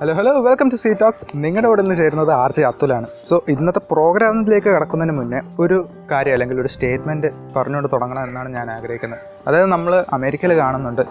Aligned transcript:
Hello 0.00 0.12
hello 0.16 0.32
welcome 0.46 0.68
to 0.72 0.76
C 0.80 0.90
talks 1.00 1.22
നിങ്ങളുടെ 1.42 1.68
കൂടെ 1.70 1.82
നിന്ന് 1.82 1.94
ചേരുന്നത് 2.00 2.30
ആർ 2.40 2.50
ജെ 2.56 2.62
അത്തുലാണ് 2.70 3.06
സോ 3.28 3.34
ഇന്നത്തെ 3.52 3.80
പ്രോഗ്രാമിലേക്ക് 3.92 4.68
കിടക്കുന്നതിന് 4.74 5.14
മുന്നേ 5.18 5.38
ഒരു 5.62 5.76
കാര്യം 6.10 6.34
അല്ലെങ്കിൽ 6.36 6.58
ഒരു 6.62 6.70
സ്റ്റേറ്റ്മെന്റ് 6.72 7.28
പറഞ്ഞുകൊണ്ട് 7.54 7.88
തുടങ്ങണം 7.94 8.22
എന്നാണ് 8.28 8.48
ഞാൻ 8.56 8.66
ആഗ്രഹിക്കുന്നത്. 8.74 9.22
അതായത് 9.46 9.70
നമ്മൾ 9.74 9.92
അമേരിക്കയിൽ 10.16 10.54
കാണുന്നുണ്ട്. 10.62 11.02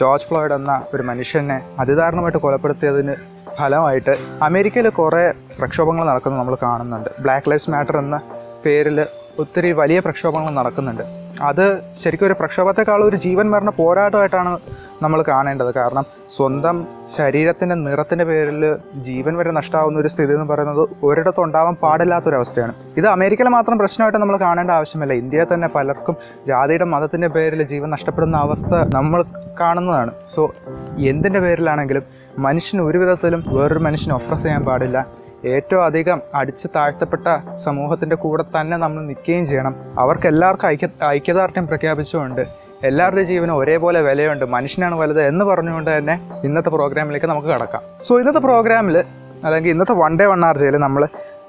ജോർജ് 0.00 0.26
ഫ്ലോയിഡ് 0.30 0.56
എന്ന 0.58 0.74
ഒരു 0.94 1.04
മനുഷ്യനെ 1.10 1.58
അതിദാരുണമായിട്ട് 1.84 2.40
കൊലപ്പെടുത്തിയതിന് 2.46 3.14
ഫലമായിട്ട് 3.60 4.14
അമേരിക്കയിൽ 4.48 4.88
കുറേ 5.00 5.24
പ്രക്ഷോഭങ്ങൾ 5.60 6.04
നടക്കുന്നത് 6.10 6.40
നമ്മൾ 6.42 6.58
കാണുന്നുണ്ട്. 6.66 7.10
ബ്ലാക്ക് 7.26 7.50
ലൈഫ്സ് 7.52 7.72
മാറ്റർ 7.76 7.98
എന്ന 8.04 8.18
പേരിൽ 8.66 9.00
ഒത്തിരി 9.38 9.72
വലിയ 9.72 9.98
പ്രക്ഷോഭങ്ങൾ 9.98 10.50
നടക്കുന്നുണ്ട്. 10.50 11.02
അത് 11.42 11.80
ശരിക്കും 12.02 12.26
ഒരു 12.26 12.32
പ്രക്ഷോഭത്തെക്കാൾ 12.32 13.04
ഒരു 13.04 13.16
ജീവൻ 13.16 13.50
മരണ 13.50 13.70
പോരാട്ടമായിട്ടാണ് 13.70 14.58
നമ്മൾ 15.02 15.24
കാണേണ്ടത്. 15.28 15.74
കാരണം 15.74 16.04
സ്വന്തം 16.36 16.86
ശരീരത്തിന്റെ 17.16 17.74
നിറത്തിന്റെ 17.74 18.24
പേരിൽ 18.24 18.76
ജീവൻ 19.00 19.36
വരെ 19.36 19.50
നഷ്ടമാവുന്ന 19.50 20.00
ഒരു 20.00 20.08
സ്ഥിതി 20.08 20.32
എന്ന് 20.32 20.44
പറയുന്നത് 20.44 20.88
ഒരിടത്തും 21.02 21.44
ഉണ്ടാവാൻ 21.44 21.74
പാടില്ലാത്തൊരവസ്ഥയാണ്. 21.74 22.72
ഇത് 22.96 23.06
അമേരിക്കയിൽ 23.06 23.48
മാത്രം 23.48 23.78
പ്രശ്നമായിട്ട് 23.78 24.18
നമ്മൾ 24.18 24.36
കാണേണ്ട 24.36 24.70
ആവശ്യമില്ല. 24.70 25.12
ഇന്ത്യയിൽ 25.12 25.54
തന്നെ 25.54 25.68
പലർക്കും 25.68 26.16
ജാതിയുടെ 26.46 26.84
മതത്തിന്റെ 26.84 27.28
പേരിൽ 27.28 27.62
ജീവൻ 27.62 27.90
നഷ്ടപ്പെടുന്ന 27.90 28.36
അവസ്ഥ 28.36 28.74
നമ്മൾ 28.94 29.24
കാണുന്നതാണ്. 29.60 30.10
സോ 30.34 30.52
എന്തിന്റെ 30.98 31.40
പേരിലാണെങ്കിലും 31.40 32.02
മനുഷ്യന് 32.38 32.82
ഒരു 32.82 32.98
വിധത്തിലും 32.98 33.44
വേറൊരു 33.48 33.78
മനുഷ്യനെ 33.78 34.14
ഒപ്രസ് 34.14 34.42
ചെയ്യാൻ 34.42 34.62
പാടില്ല. 34.62 35.25
ഏറ്റവും 35.44 35.84
അധികം 35.84 36.22
അടിച്ചു 36.34 36.68
താഴ്ത്തപ്പെട്ട 36.76 37.56
സമൂഹത്തിന്റെ 37.56 38.16
കൂടെ 38.16 38.42
തന്നെ 38.42 38.76
നമ്മൾ 38.76 39.02
നിൽക്കുകയും 39.02 39.46
ചെയ്യണം. 39.46 39.74
അവർക്ക് 39.98 40.26
എല്ലാവർക്കും 40.26 40.68
ഐക്യ 40.68 40.88
ഐക്യദാർഢ്യം 41.04 41.66
പ്രഖ്യാപിച്ചുകൊണ്ട് 41.66 42.46
എല്ലാവരുടെയും 42.84 43.26
ജീവനും 43.26 43.56
ഒരേപോലെ 43.56 44.00
വിലയുണ്ട്. 44.00 44.44
മനുഷ്യനാണ് 44.44 44.94
വലുത് 44.94 45.22
എന്ന് 45.26 45.44
പറഞ്ഞുകൊണ്ട് 45.44 45.98
തന്നെ 45.98 46.30
ഇന്നത്തെ 46.44 46.68
പ്രോഗ്രാമിലേക്ക് 46.68 47.26
നമുക്ക് 47.26 47.48
കടക്കാം. 47.48 47.82
സോ 48.08 48.18
ഇന്നത്തെ 48.18 48.40
പ്രോഗ്രാമിൽ 48.40 49.04
അല്ലെങ്കിൽ 49.44 49.70
ഇന്നത്തെ 49.70 49.92
വൺ 49.92 50.18
ഡേ 50.18 50.26
വൺ 50.26 50.44
ആർ 50.44 50.56
ജയിൽ 50.56 50.76
നമ്മൾ 50.76 51.08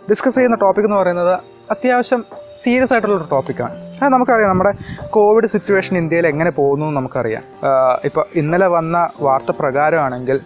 ഡിസ്കസ് 0.09 0.35
ചെയ്യുന്ന 0.35 0.57
ടോപ്പിക് 0.61 0.85
എന്ന് 0.85 0.97
പറയുന്നത് 0.97 1.39
അത്യാവശ്യം 1.71 2.25
സീരിയസ് 2.63 2.93
ആയിട്ടുള്ളൊരു 2.93 3.27
ടോപ്പിക്കാണ് 3.31 3.73
അത് 4.01 4.13
നമുക്കറിയാം 4.13 4.49
നമ്മുടെ 4.49 4.71
കോവിഡ് 5.09 5.45
സിറ്റുവേഷൻ 5.45 5.97
ഇന്ത്യയിൽ 5.97 6.27
എങ്ങനെ 6.27 6.51
പോകുന്നു 6.51 6.85
എന്ന് 6.85 6.97
നമുക്കറിയാം. 6.97 7.43
ഇപ്പോൾ 8.05 8.25
ഇന്നലെ 8.35 8.67
വന്ന 8.67 9.09
വാർത്ത 9.21 9.51
പ്രകാരമാണെങ്കിൽ 9.59 10.39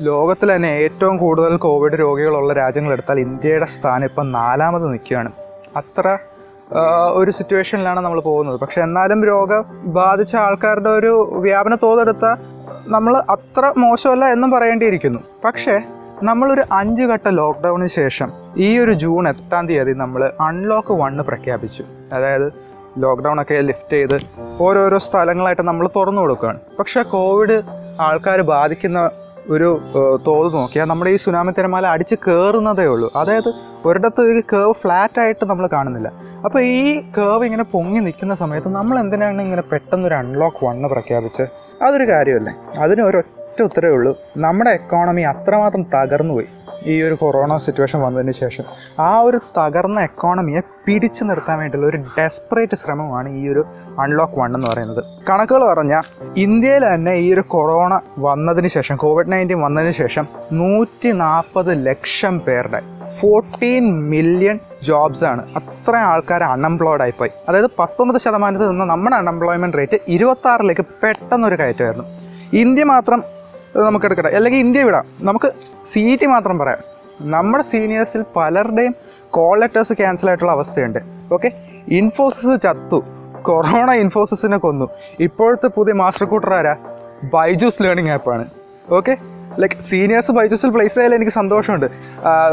ലോകത്തിൽ 0.00 0.56
തന്നെ 0.56 0.68
ഏറ്റവും 0.68 1.16
കൂടുതൽ 1.16 1.56
കോവിഡ് 1.56 1.92
രോഗികളുള്ള 1.92 2.52
രാജ്യങ്ങളെടുത്താൽ 2.52 3.20
ഇന്ത്യയുടെ 3.20 3.66
സ്ഥാനം 3.66 4.04
ഇപ്പം 4.04 4.32
നാലാമത് 4.32 4.92
നിൽക്കുകയാണ്. 4.92 5.30
അത്ര 5.76 6.18
ഒരു 7.12 7.30
സിറ്റുവേഷനിലാണ് 7.30 8.00
നമ്മൾ 8.00 8.20
പോകുന്നത്. 8.20 8.60
പക്ഷെ 8.60 8.82
എന്നാലും 8.82 9.24
രോഗം 9.24 9.64
ബാധിച്ച 9.84 10.36
ആൾക്കാരുടെ 10.36 10.90
ഒരു 10.90 11.40
വ്യാപന 11.46 11.74
തോതെടുത്ത 11.74 12.26
നമ്മൾ 12.86 13.16
അത്ര 13.16 13.72
മോശമല്ല 13.78 14.24
എന്നും 14.24 14.50
പറയേണ്ടിയിരിക്കുന്നു. 14.50 15.20
പക്ഷേ 15.44 15.80
നമ്മളൊരു 16.22 16.62
അഞ്ച് 16.72 17.02
ഘട്ട 17.02 17.28
ലോക്ക്ഡൗണിന് 17.28 17.88
ശേഷം 17.88 18.32
ഈ 18.56 18.78
ഒരു 18.78 18.92
ജൂൺ 18.92 19.28
എട്ടാം 19.28 19.66
തീയതി 19.66 19.92
നമ്മൾ 19.92 20.32
അൺലോക്ക് 20.40 20.92
വണ്ണ് 20.92 21.22
പ്രഖ്യാപിച്ചു. 21.22 21.84
അതായത് 22.12 22.52
ലോക്ക്ഡൗൺ 22.98 23.40
ഒക്കെ 23.40 23.60
ലിഫ്റ്റ് 23.60 23.96
ചെയ്ത് 23.96 24.18
ഓരോരോ 24.60 24.98
സ്ഥലങ്ങളായിട്ട് 24.98 25.62
നമ്മൾ 25.62 25.88
തുറന്നു 25.96 26.20
കൊടുക്കുകയാണ്. 26.20 26.60
പക്ഷേ 26.78 27.02
കോവിഡ് 27.02 27.62
ആൾക്കാർ 28.00 28.42
ബാധിക്കുന്ന 28.42 29.10
ഒരു 29.50 29.80
തോത് 30.26 30.54
നോക്കിയാൽ 30.54 30.86
നമ്മുടെ 30.86 31.10
ഈ 31.10 31.16
സുനാമി 31.16 31.52
തിരമാല 31.58 31.86
അടിച്ച് 31.86 32.14
കയറുന്നതേ 32.28 32.86
ഉള്ളൂ. 32.86 33.12
അതായത് 33.16 33.50
ഒരിടത്ത് 33.84 34.20
ഒരു 34.20 34.42
കേവ് 34.52 34.72
ഫ്ലാറ്റ് 34.72 35.20
ആയിട്ട് 35.20 35.44
നമ്മൾ 35.44 35.68
കാണുന്നില്ല. 35.72 36.08
അപ്പോൾ 36.44 36.60
ഈ 36.62 37.02
കേവ് 37.18 37.44
ഇങ്ങനെ 37.44 37.62
പൊങ്ങി 37.62 38.00
നിൽക്കുന്ന 38.00 38.34
സമയത്ത് 38.34 38.68
നമ്മൾ 38.68 38.98
എന്തിനാണ് 38.98 39.42
ഇങ്ങനെ 39.42 39.62
പെട്ടെന്നൊരു 39.62 40.14
അൺലോക്ക് 40.14 40.64
വണ്ണ് 40.66 40.88
പ്രഖ്യാപിച്ച്? 40.88 41.46
അതൊരു 41.82 42.06
കാര്യമല്ലേ? 42.12 42.54
അതിന് 42.78 43.02
ഒരൊറ്റ 43.02 43.62
ഉത്തരവേ 43.62 43.92
ഉള്ളൂ. 43.92 44.12
നമ്മുടെ 44.36 44.70
എക്കോണമി 44.70 45.22
അത്രമാത്രം 45.22 45.82
തകർന്നു 45.94 46.34
പോയി 46.34 46.48
ഈ 46.84 47.02
ഒരു 47.02 47.14
കൊറോണ 47.14 47.56
സിറ്റുവേഷൻ 47.56 48.00
വന്നതിന് 48.00 48.30
ശേഷം 48.30 48.64
ആ 49.00 49.20
ഒരു 49.20 49.40
തകർന്ന 49.58 50.00
എക്കോണമിയെ 50.00 50.60
പിടിച്ചു 50.86 51.24
നിർത്താൻ 51.24 51.58
വേണ്ടിയുള്ള 51.58 51.88
ഒരു 51.88 51.96
ഡെസ്പറേറ്റ് 51.96 52.76
ശ്രമമാണ് 52.76 53.28
ഈ 53.28 53.48
ഒരു 53.48 53.64
അൺലോക്ക് 54.00 54.40
വൺ 54.40 54.54
എന്ന് 54.54 54.66
പറയുന്നത്. 54.66 55.04
കണക്കുകൾ 55.30 55.72
പറഞ്ഞാൽ 55.72 56.02
ഇന്ത്യയിൽ 56.36 56.94
തന്നെ 56.94 57.14
ഈ 57.14 57.34
ഒരു 57.34 57.44
കൊറോണ 57.48 58.00
വന്നതിന് 58.18 58.68
ശേഷം 58.68 58.96
കോവിഡ് 58.96 59.32
നയന്റീൻ 59.32 59.60
വന്നതിന് 59.60 59.90
ശേഷം 59.90 60.26
നൂറ്റി 60.52 61.12
നാൽപ്പത് 61.12 61.86
ലക്ഷം 61.86 62.38
പേരുടെ 62.38 62.80
ഫോർട്ടീൻ 63.20 64.08
മില്യൺ 64.08 64.58
ജോബ്സ് 64.82 65.24
ആണ് 65.24 65.42
അത്ര 65.56 65.96
ആൾക്കാർ 65.96 66.42
അൺഎംപ്ലോയ്ഡ് 66.42 67.02
ആയിപ്പോയി 67.02 67.30
അതായത് 67.48 67.70
പത്തൊമ്പത് 67.78 68.20
ശതമാനത്തിൽ 68.20 68.68
നിന്ന് 68.68 68.84
നമ്മുടെ 68.84 69.16
അൺഎംപ്ലോയ്മെന്റ് 69.16 69.76
റേറ്റ് 69.76 70.00
ഇരുപത്തി 70.08 70.48
ആറിലേക്ക് 70.48 70.84
പെട്ടെന്നൊരു 71.02 71.54
കയറ്റമായിരുന്നു. 71.54 72.06
ഇന്ത്യ 72.52 72.84
മാത്രം 72.84 73.35
നമുക്ക് 73.84 74.06
എടുക്കട്ടെ. 74.06 74.28
അല്ലെങ്കിൽ 74.28 74.58
ഇന്ത്യ 74.58 74.82
വിടാം. 74.82 75.04
നമുക്ക് 75.20 75.52
സീറ്റ് 75.92 76.26
മാത്രം 76.26 76.58
പറയാം. 76.58 76.78
നമ്മുടെ 77.20 77.62
സീനിയേഴ്സിൽ 77.62 78.24
പലരുടെയും 78.36 78.94
കോൾ 79.30 79.60
ലെറ്റേഴ്സ് 79.60 79.92
ക്യാൻസൽ 79.92 80.28
ആയിട്ടുള്ള 80.28 80.52
അവസ്ഥയുണ്ട്. 80.52 80.98
ഓക്കെ? 81.32 81.50
ഇൻഫോസിസ് 81.88 82.62
ചത്തു. 82.62 83.04
കൊറോണ 83.42 83.92
ഇൻഫോസിസിനെ 83.92 84.56
കൊന്നു. 84.56 84.88
ഇപ്പോഴത്തെ 85.20 85.66
പുതിയ 85.66 85.92
മാസ്റ്റർ 85.92 86.26
കൂട്ടർ 86.26 86.54
ആരാ? 86.54 86.76
ബൈജൂസ് 87.34 87.82
ലേണിംഗ് 87.82 88.10
ആപ്പാണ്. 88.10 88.44
ഓക്കെ? 88.90 89.16
ലൈക്ക് 89.62 89.76
സീനിയേഴ്സ് 89.90 90.32
ബൈജൂസിൽ 90.36 90.70
പ്ലേസ് 90.74 90.96
ആയാലും 91.00 91.16
എനിക്ക് 91.18 91.34
സന്തോഷമുണ്ട്. 91.38 91.86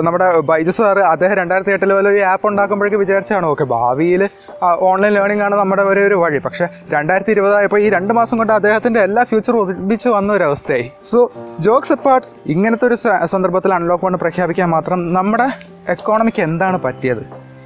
നമ്മുടെ 0.05 0.27
ബൈജൂസ് 0.49 0.77
സാറ് 0.77 1.03
അദ്ദേഹം 1.13 1.35
രണ്ടായിരത്തി 1.41 1.73
എട്ടിൽ 1.75 1.93
പോലെ 1.93 2.11
ഈ 2.17 2.21
ആപ്പ് 2.31 2.47
ഉണ്ടാക്കുമ്പോഴേക്ക് 2.47 2.99
വിചാരിച്ചാണ് 3.03 3.45
ഓക്കെ 3.45 3.67
ഭാവിയിൽ 3.73 4.23
ഓൺലൈൻ 4.89 5.13
ലേണിംഗ് 5.17 5.43
ആണ് 5.47 5.55
നമ്മുടെ 5.61 5.83
ഒരേ 5.91 6.03
ഒരു 6.07 6.17
വഴി. 6.23 6.41
പക്ഷേ 6.45 6.67
രണ്ടായിരത്തി 6.93 7.31
ഇരുപതായപ്പോൾ 7.31 7.79
ഈ 7.85 7.89
രണ്ട് 7.89 8.13
മാസം 8.19 8.37
കൊണ്ട് 8.37 8.53
അദ്ദേഹത്തിന്റെ 8.53 8.99
എല്ലാ 8.99 9.23
ഫ്യൂച്ചറും 9.23 9.59
ഒരുമിച്ച് 9.63 10.09
വന്ന 10.09 10.33
ഒരു 10.33 10.43
അവസ്ഥയായി. 10.43 10.87
സോ 11.11 11.31
ജോക്സ് 11.59 11.93
അപ്പാർട്ട് 11.97 12.27
ഇങ്ങനത്തെ 12.45 12.87
ഒരു 12.87 12.97
സന്ദർഭത്തിൽ 13.33 13.73
അൺലോക്ക് 13.73 14.03
കൊണ്ട് 14.03 14.17
പ്രഖ്യാപിക്കാൻ 14.17 14.69
മാത്രം 14.69 14.99
നമ്മുടെ 15.13 15.47
എക്കോണമിക്ക് 15.91 16.41
എന്താണ് 16.41 16.79
പറ്റിയത്? 16.85 17.23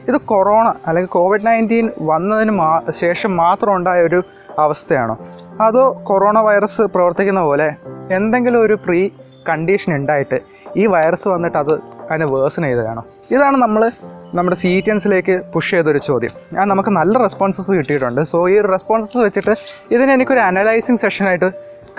ഇത് 0.09 0.18
കൊറോണ 0.31 0.68
അല്ലെങ്കിൽ 0.88 1.09
കോവിഡ് 1.12 1.46
നയന്റീൻ 1.48 1.86
വന്നതിന് 2.09 2.52
മാ 2.52 2.69
ശേഷം 3.00 3.31
മാത്രം 3.38 3.72
ഉണ്ടായ 3.75 4.02
ഒരു 4.02 4.19
അവസ്ഥയാണോ? 4.59 5.16
അതോ 5.62 5.84
കൊറോണ 6.04 6.38
വൈറസ് 6.40 6.81
പ്രവർത്തിക്കുന്ന 6.81 7.42
പോലെ 7.42 7.68
എന്തെങ്കിലും 8.16 8.59
ഒരു 8.66 8.75
പ്രീ 8.86 9.02
കണ്ടീഷൻ 9.47 9.96
ഉണ്ടായിട്ട് 9.96 10.40
ഈ 10.78 10.85
വൈറസ് 10.85 11.28
വന്നിട്ട് 11.28 11.58
അത് 11.58 11.74
അതിനെ 12.12 12.25
വേഴ്സൺ 12.25 12.63
ചെയ്തതാണോ 12.63 13.06
ഇതാണ് 13.31 13.58
നമ്മൾ 13.58 13.91
നമ്മുടെ 14.34 14.58
സീറ്റൻസിലേക്ക് 14.58 15.41
പുഷ് 15.53 15.72
ചെയ്തൊരു 15.72 15.97
ചോദ്യം. 15.97 16.30
ഞാൻ 16.53 16.68
നമുക്ക് 16.68 16.90
നല്ല 16.90 17.18
റെസ്പോൺസസ് 17.18 17.72
കിട്ടിയിട്ടുണ്ട്. 17.72 18.22
സോ 18.22 18.50
ഈ 18.50 18.62
റെസ്പോൺസസ് 18.62 19.18
വെച്ചിട്ട് 19.18 19.56
ഇതിനെ 19.91 20.13
എനിക്കൊരു 20.13 20.40
അനലൈസിങ് 20.40 20.97
സെഷനായിട്ട് 20.97 21.50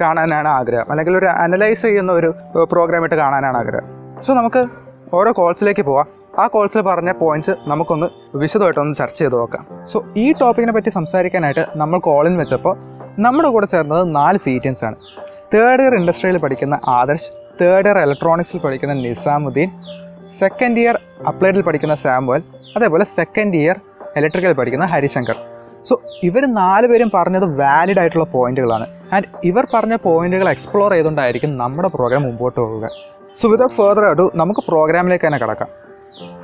കാണാനാണ് 0.00 0.48
ആഗ്രഹം. 0.48 0.87
അല്ലെങ്കിൽ 0.91 1.16
ഒരു 1.16 1.26
അനലൈസ് 1.26 1.82
ചെയ്യുന്ന 1.82 2.12
ഒരു 2.12 2.34
പ്രോഗ്രാമായിട്ട് 2.72 3.14
കാണാനാണ് 3.14 3.58
ആഗ്രഹം. 3.58 3.87
സോ 4.22 4.34
നമുക്ക് 4.34 4.66
ഓരോ 5.14 5.32
കോൾസിലേക്ക് 5.32 5.82
പോവാം. 5.82 6.08
ആ 6.38 6.47
കോൾസിൽ 6.47 6.81
പറഞ്ഞ 6.81 7.12
പോയിന്റ്സ് 7.12 7.50
നമുക്കൊന്ന് 7.66 8.06
വിശദമായിട്ടൊന്ന് 8.34 8.94
ചർച്ച 8.94 9.19
ചെയ്ത് 9.19 9.34
നോക്കാം. 9.34 9.66
സോ 9.92 10.04
ഈ 10.16 10.32
ടോപ്പിക്കിനെ 10.41 10.72
പറ്റി 10.72 10.88
സംസാരിക്കാനായിട്ട് 10.88 11.66
നമ്മൾ 11.76 11.98
കോളിൻ 11.98 12.37
വെച്ചപ്പോൾ 12.38 12.76
നമ്മുടെ 13.19 13.48
കൂടെ 13.48 13.66
ചേർന്നത് 13.66 14.14
നാല് 14.14 14.38
സീറ്റൻസ് 14.38 14.84
ആണ്. 14.84 14.97
തേർഡ് 15.54 15.82
ഇയർ 15.82 15.94
ഇൻഡസ്ട്രിയിൽ 15.94 16.36
പഠിക്കുന്ന 16.36 16.81
ആദർശ് 16.98 17.28
തേർഡ് 17.60 17.88
ഇയർ 17.88 17.98
ഇലക്ട്രോണിക്സിൽ 17.98 18.59
പഠിക്കുന്ന 18.59 18.94
നിസാമുദ്ദീൻ 18.94 19.70
സെക്കൻഡ് 20.38 20.81
ഇയർ 20.81 20.97
അപ്ലൈഡിൽ 21.26 21.62
പഠിക്കുന്ന 21.62 21.94
സാമുവൽ 21.94 22.42
അതേപോലെ 22.76 23.04
സെക്കൻഡ് 23.04 23.56
ഇയർ 23.56 23.76
ഇലക്ട്രിക്കൽ 24.16 24.53
പഠിക്കുന്ന 24.53 24.84
ഹരിശങ്കർ. 24.84 25.37
സോ 25.84 25.94
ഇവർ 26.22 26.44
നാല് 26.53 26.87
പേരും 26.87 27.10
പറഞ്ഞത് 27.14 27.47
വാലിഡ് 27.60 27.98
ആയിട്ടുള്ള 27.98 28.25
പോയിന്റുകളാണ് 28.25 28.87
ആൻഡ് 29.12 29.28
ഇവർ 29.44 29.66
പറഞ്ഞ 29.75 29.94
പോയിന്റുകൾ 30.06 30.48
എക്സ്പ്ലോർ 30.48 30.91
ചെയ്തുകൊണ്ടായിരിക്കും 30.92 31.58
നമ്മുടെ 31.58 31.88
പ്രോഗ്രാം 31.88 32.22
മുമ്പോട്ട് 32.22 32.58
പോകുക 32.60 32.88
സോ 33.41 33.48
വിതൗട്ട് 33.48 33.75
ഫെർദർ 33.75 34.04
ആയിട്ട് 34.04 34.25
നമുക്ക് 34.34 34.60
പ്രോഗ്രാമിലേക്ക് 34.69 35.26
തന്നെ 35.26 35.38
കിടക്കാം. 35.38 35.69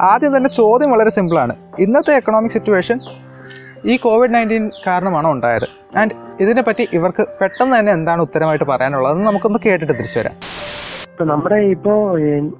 ആദ്യം 0.00 0.36
തന്നെ 0.36 0.48
ചോദ്യം 0.48 0.90
വളരെ 0.90 1.10
സിമ്പിളാണ് 1.10 1.54
ഇന്നത്തെ 1.78 2.12
എക്കണോമിക് 2.16 2.52
സിറ്റുവേഷൻ 2.52 2.98
ഈ 3.84 3.96
കോവിഡ് 3.96 4.34
നയന്റീൻ 4.34 4.70
കാരണമാണോ 4.86 5.32
ഉണ്ടായത്? 5.32 5.98
ആൻഡ് 5.98 6.12
ഇതിനെപ്പറ്റി 6.40 6.88
ഇവർക്ക് 6.92 7.22
പെട്ടെന്ന് 7.40 7.78
തന്നെ 7.78 7.92
എന്താണ് 7.92 8.22
ഉത്തരമായിട്ട് 8.22 8.64
പറയാനുള്ളത്? 8.64 9.18
നമുക്കൊന്ന് 9.18 9.58
കേട്ടിട്ട് 9.66 9.92
തിരിച്ചു 9.92 10.18
വരാം. 10.18 10.36
ഇപ്പൊ 11.10 11.24
നമ്മുടെ 11.24 11.54
ഇപ്പോ 11.54 12.10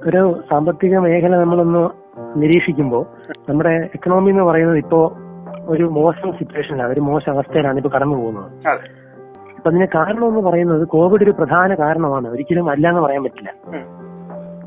ഒരു 0.07 0.43
സാമ്പത്തിക 0.51 0.99
മേഖല 0.99 1.37
നമ്മളൊന്ന് 1.37 1.91
നിരീക്ഷിക്കുമ്പോൾ 2.37 3.07
നമ്മുടെ 3.49 3.89
എക്കണോമി 3.95 4.31
എന്ന് 4.31 4.43
പറയുന്നത് 4.43 4.79
ഇപ്പോ 4.79 5.01
ഒരു 5.67 5.85
മോശം 5.85 6.33
സിറ്റുവേഷനിലാണ് 6.39 6.93
ഒരു 6.93 7.01
മോശം 7.01 7.33
അവസ്ഥയിലാണ് 7.33 7.77
ഇപ്പൊ 7.77 7.91
കടന്നു 7.91 8.17
പോകുന്നത്. 8.17 8.69
അപ്പൊ 9.57 9.71
അതിന് 9.71 9.87
കാരണം 9.95 10.29
എന്ന് 10.29 10.41
പറയുന്നത് 10.41 10.89
കോവിഡ് 10.89 11.23
ഒരു 11.23 11.31
പ്രധാന 11.31 11.75
കാരണമാണ്. 11.75 12.29
ഒരിക്കലും 12.29 12.71
അല്ല 12.71 12.89
എന്ന് 12.89 13.01
പറയാൻ 13.01 13.23
പറ്റില്ല. 13.23 13.51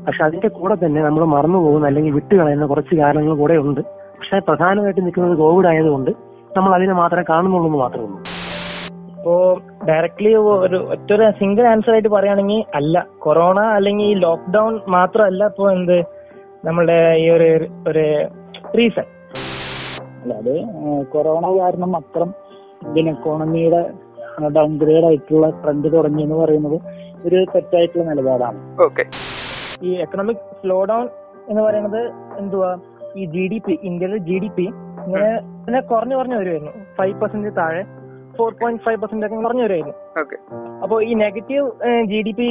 പക്ഷെ 0.06 0.24
അതിന്റെ 0.24 0.48
കൂടെ 0.48 0.74
തന്നെ 0.74 1.00
നമ്മൾ 1.02 1.24
മറന്നു 1.24 1.58
പോകുന്ന 1.58 1.86
അല്ലെങ്കിൽ 1.86 2.12
വിട്ടുകളയുന്ന 2.12 2.66
കുറച്ച് 2.66 2.94
കാരണങ്ങൾ 2.94 3.36
കൂടെ 3.36 3.54
ഉണ്ട്. 3.54 3.80
പക്ഷെ 3.80 4.38
പ്രധാനമായിട്ട് 4.38 5.00
നിൽക്കുന്നത് 5.00 5.38
കോവിഡ് 5.38 5.66
ആയതുകൊണ്ട് 5.66 6.27
നമ്മൾ 6.56 6.74
അതിനെ 6.74 6.92
മാത്രമേ 6.92 7.24
കാണുന്നുള്ളൂ 7.30 7.68
എന്ന് 7.68 7.78
മാത്രമേ 7.78 8.04
ഉള്ളൂ. 8.04 8.18
ഇപ്പോ 9.18 9.34
ഡയറക്ട്ലി 9.88 10.34
ഒരു 10.34 10.76
ഒറ്റൊരു 10.90 11.30
സിംഗിൾ 11.30 11.66
ആൻസർ 11.66 11.92
ആയിട്ട് 11.92 12.08
പറയുകയാണെങ്കിൽ 12.08 12.64
അല്ല. 12.74 13.06
കൊറോണ 13.18 13.60
അല്ലെങ്കിൽ 13.60 14.04
ഈ 14.04 14.14
ലോക്ക്ഡൌൺ 14.14 14.80
മാത്രമല്ല 14.88 15.46
ഇപ്പോ 15.46 15.72
എന്ത് 15.72 15.98
നമ്മളുടെ 16.64 17.14
ഈ 17.16 17.30
ഒരു 17.30 17.48
ഒരു 17.88 18.04
റീസൺ 18.78 19.06
അല്ലാതെ 20.22 20.56
കൊറോണ 21.12 21.58
കാരണം 21.58 21.96
അത്രം 21.96 22.30
ഇന്ത്യൻ 22.86 23.08
എക്കോണമിയുടെ 23.08 23.82
ഡൗൺ 24.48 24.78
ഗ്രേഡ് 24.78 25.04
ആയിട്ടുള്ള 25.04 25.50
ട്രെൻഡ് 25.50 25.92
തുടങ്ങി 25.92 26.22
എന്ന് 26.22 26.34
പറയുന്നത് 26.34 26.76
ഒരു 27.26 27.46
തെറ്റായിട്ടുള്ള 27.54 28.04
നിലപാടാണ്. 28.10 28.58
ഓക്കെ 28.84 29.04
ഈ 29.82 29.94
എക്കണോമിക് 29.94 30.44
സ്ലോ 30.60 30.84
ഡൗൺ 30.84 31.08
എന്ന് 31.48 31.62
പറയുന്നത് 31.62 32.02
എന്തുവാ? 32.38 32.70
ഈ 33.16 33.24
ജി 33.24 33.48
ഡി 33.48 33.58
പി 33.66 33.78
ഇന്ത്യയുടെ 33.82 34.18
ജി 34.18 34.38
ഡി 34.38 34.50
പി 34.56 34.66
ഇങ്ങനെ 35.06 35.30
ഇങ്ങനെ 35.60 35.80
കുറഞ്ഞു 35.80 36.16
കുറഞ്ഞു 36.16 36.36
വരുമായിരുന്നു 36.36 36.72
ഫൈവ് 36.96 37.20
പെർസെന്റ് 37.20 37.56
താഴെ 37.56 37.82
ഫോർ 38.38 38.52
പോയിന്റ് 38.60 38.82
ഫൈവ് 38.82 39.00
പെർസെന്റ് 39.00 39.26
ഒക്കെ 39.26 39.36
കുറഞ്ഞു 39.42 39.62
വരുമായിരുന്നു 39.62 39.94
അപ്പൊ 40.18 40.36
അപ്പോൾ 40.82 40.98
ഈ 41.02 41.14
negative 41.14 41.64
G 42.04 42.20
D 42.22 42.32
P 42.32 42.48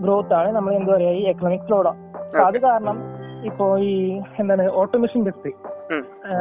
growth 0.00 0.34
ആണ് 0.34 0.50
നമ്മൾ 0.52 0.72
എന്താ 0.74 0.92
പറയാ 0.94 1.10
ഈ 1.10 1.24
എക്കണോമിക് 1.24 1.66
ഫ്ലോഡ് 1.66 1.84
ഡൗൺ 1.84 1.98
അത് 2.46 2.58
കാരണം 2.58 2.98
ഇപ്പോ 3.44 3.78
ഈ 3.78 3.92
എന്താണ് 4.38 4.64
ഓട്ടോമേഷൻ 4.72 5.18
ഇൻഡസ്ട്രി 5.20 5.52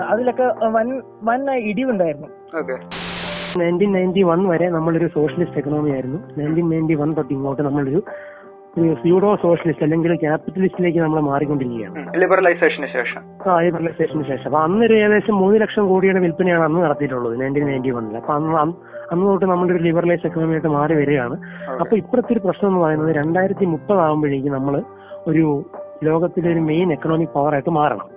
അതിലൊക്കെ 0.09 0.45
വൻ 0.68 0.88
വൻ 1.24 1.42
ഇടിവുണ്ടായിരുന്നു. 1.51 2.30
ഓക്കെ. 2.57 2.75
നയന്റീൻ 3.60 3.92
നയന്റി 3.92 4.24
വൺ 4.24 4.48
വരെ 4.48 4.69
നമ്മളൊരു 4.69 5.07
സോഷ്യലിസ്റ്റ് 5.07 5.57
എക്കണോമി 5.57 5.92
ആയിരുന്നു. 5.92 6.19
നയന്റീൻ 6.38 6.69
നയന്റി 6.69 6.94
വൺ 6.94 7.13
തൊട്ട് 7.13 7.33
ഇങ്ങോട്ട് 7.33 7.62
നമ്മളൊരു 7.62 8.00
സ്യൂഡോ 8.75 9.35
സോഷ്യലിസ്റ്റ് 9.35 9.83
അല്ലെങ്കിൽ 9.83 10.15
ക്യാപിറ്റലിസ്റ്റിലേക്ക് 10.15 10.99
നമ്മൾ 10.99 11.19
മാറിക്കൊണ്ടിരിക്കുകയാണ്. 11.19 12.21
ലിബറലൈസേഷന് 12.21 12.85
ശേഷം. 12.85 13.51
ആ 13.51 13.59
ലിബറലൈസേഷന് 13.61 14.23
ശേഷം. 14.23 14.43
അപ്പൊ 14.45 14.59
അന്നൊരു 14.59 14.93
ഏകദേശം 14.93 15.35
മൂന്ന് 15.35 15.61
ലക്ഷം 15.61 15.87
കോടിയുടെ 15.87 16.19
വിൽപ്പനയാണ് 16.19 16.63
അന്ന് 16.63 16.79
നടത്തിയിട്ടുള്ളത് 16.79 17.41
നയന്റീൻ 17.41 17.65
നയന്റി 17.65 17.89
വണ്ണിൽ 17.89 18.17
അപ്പൊ 18.17 18.33
അന്ന് 18.33 18.53
അന്ന് 18.53 19.25
തൊട്ട് 19.25 19.29
തൊട്ട് 19.29 19.45
നമ്മളൊരു 19.45 19.83
ലിബറലൈസ് 19.83 20.27
എക്കണോമി 20.27 20.51
ആയിട്ട് 20.51 20.67
മാറി 20.67 20.93
വരികയാണ്. 20.93 21.37
അപ്പൊ 21.79 21.97
ഇപ്പോഴത്തെ 21.97 22.33
ഒരു 22.33 22.39
പ്രശ്നം 22.39 22.69
എന്ന് 22.69 22.79
പറയുന്നത് 22.79 23.15
രണ്ടായിരത്തി 23.15 23.65
മുപ്പതാകുമ്പോഴേക്കും 23.65 24.53
നമ്മൾ 24.53 24.83
ഒരു 25.27 25.63
ലോകത്തിലെ 26.03 26.51
ഒരു 26.51 26.59
മെയിൻ 26.59 26.91
എക്കണോമിക് 26.91 27.29
പവർ 27.29 27.53
ആയിട്ട് 27.53 27.69
മാറണം. 27.69 28.07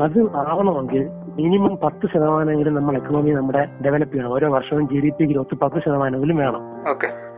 അത് 0.00 0.36
ആവണമെങ്കിൽ 0.36 1.08
മിനിമം 1.38 1.78
പത്ത് 1.84 2.06
ശതമാനമെങ്കിലും 2.14 2.74
നമ്മൾ 2.74 2.96
എക്കണോമി 2.96 3.30
നമ്മുടെ 3.30 3.68
ഡെവലപ്പ് 3.84 4.14
ചെയ്യണം. 4.14 4.32
ഓരോ 4.32 4.52
വർഷവും 4.52 4.88
ജി 4.88 5.00
ഡി 5.00 5.12
പി 5.18 5.24
ഗ്രോത്ത് 5.24 5.58
പത്ത് 5.58 5.76
ശതമാനമെങ്കിലും 5.76 6.36
വേണം. 6.36 6.90
ഓക്കെ. 6.90 7.31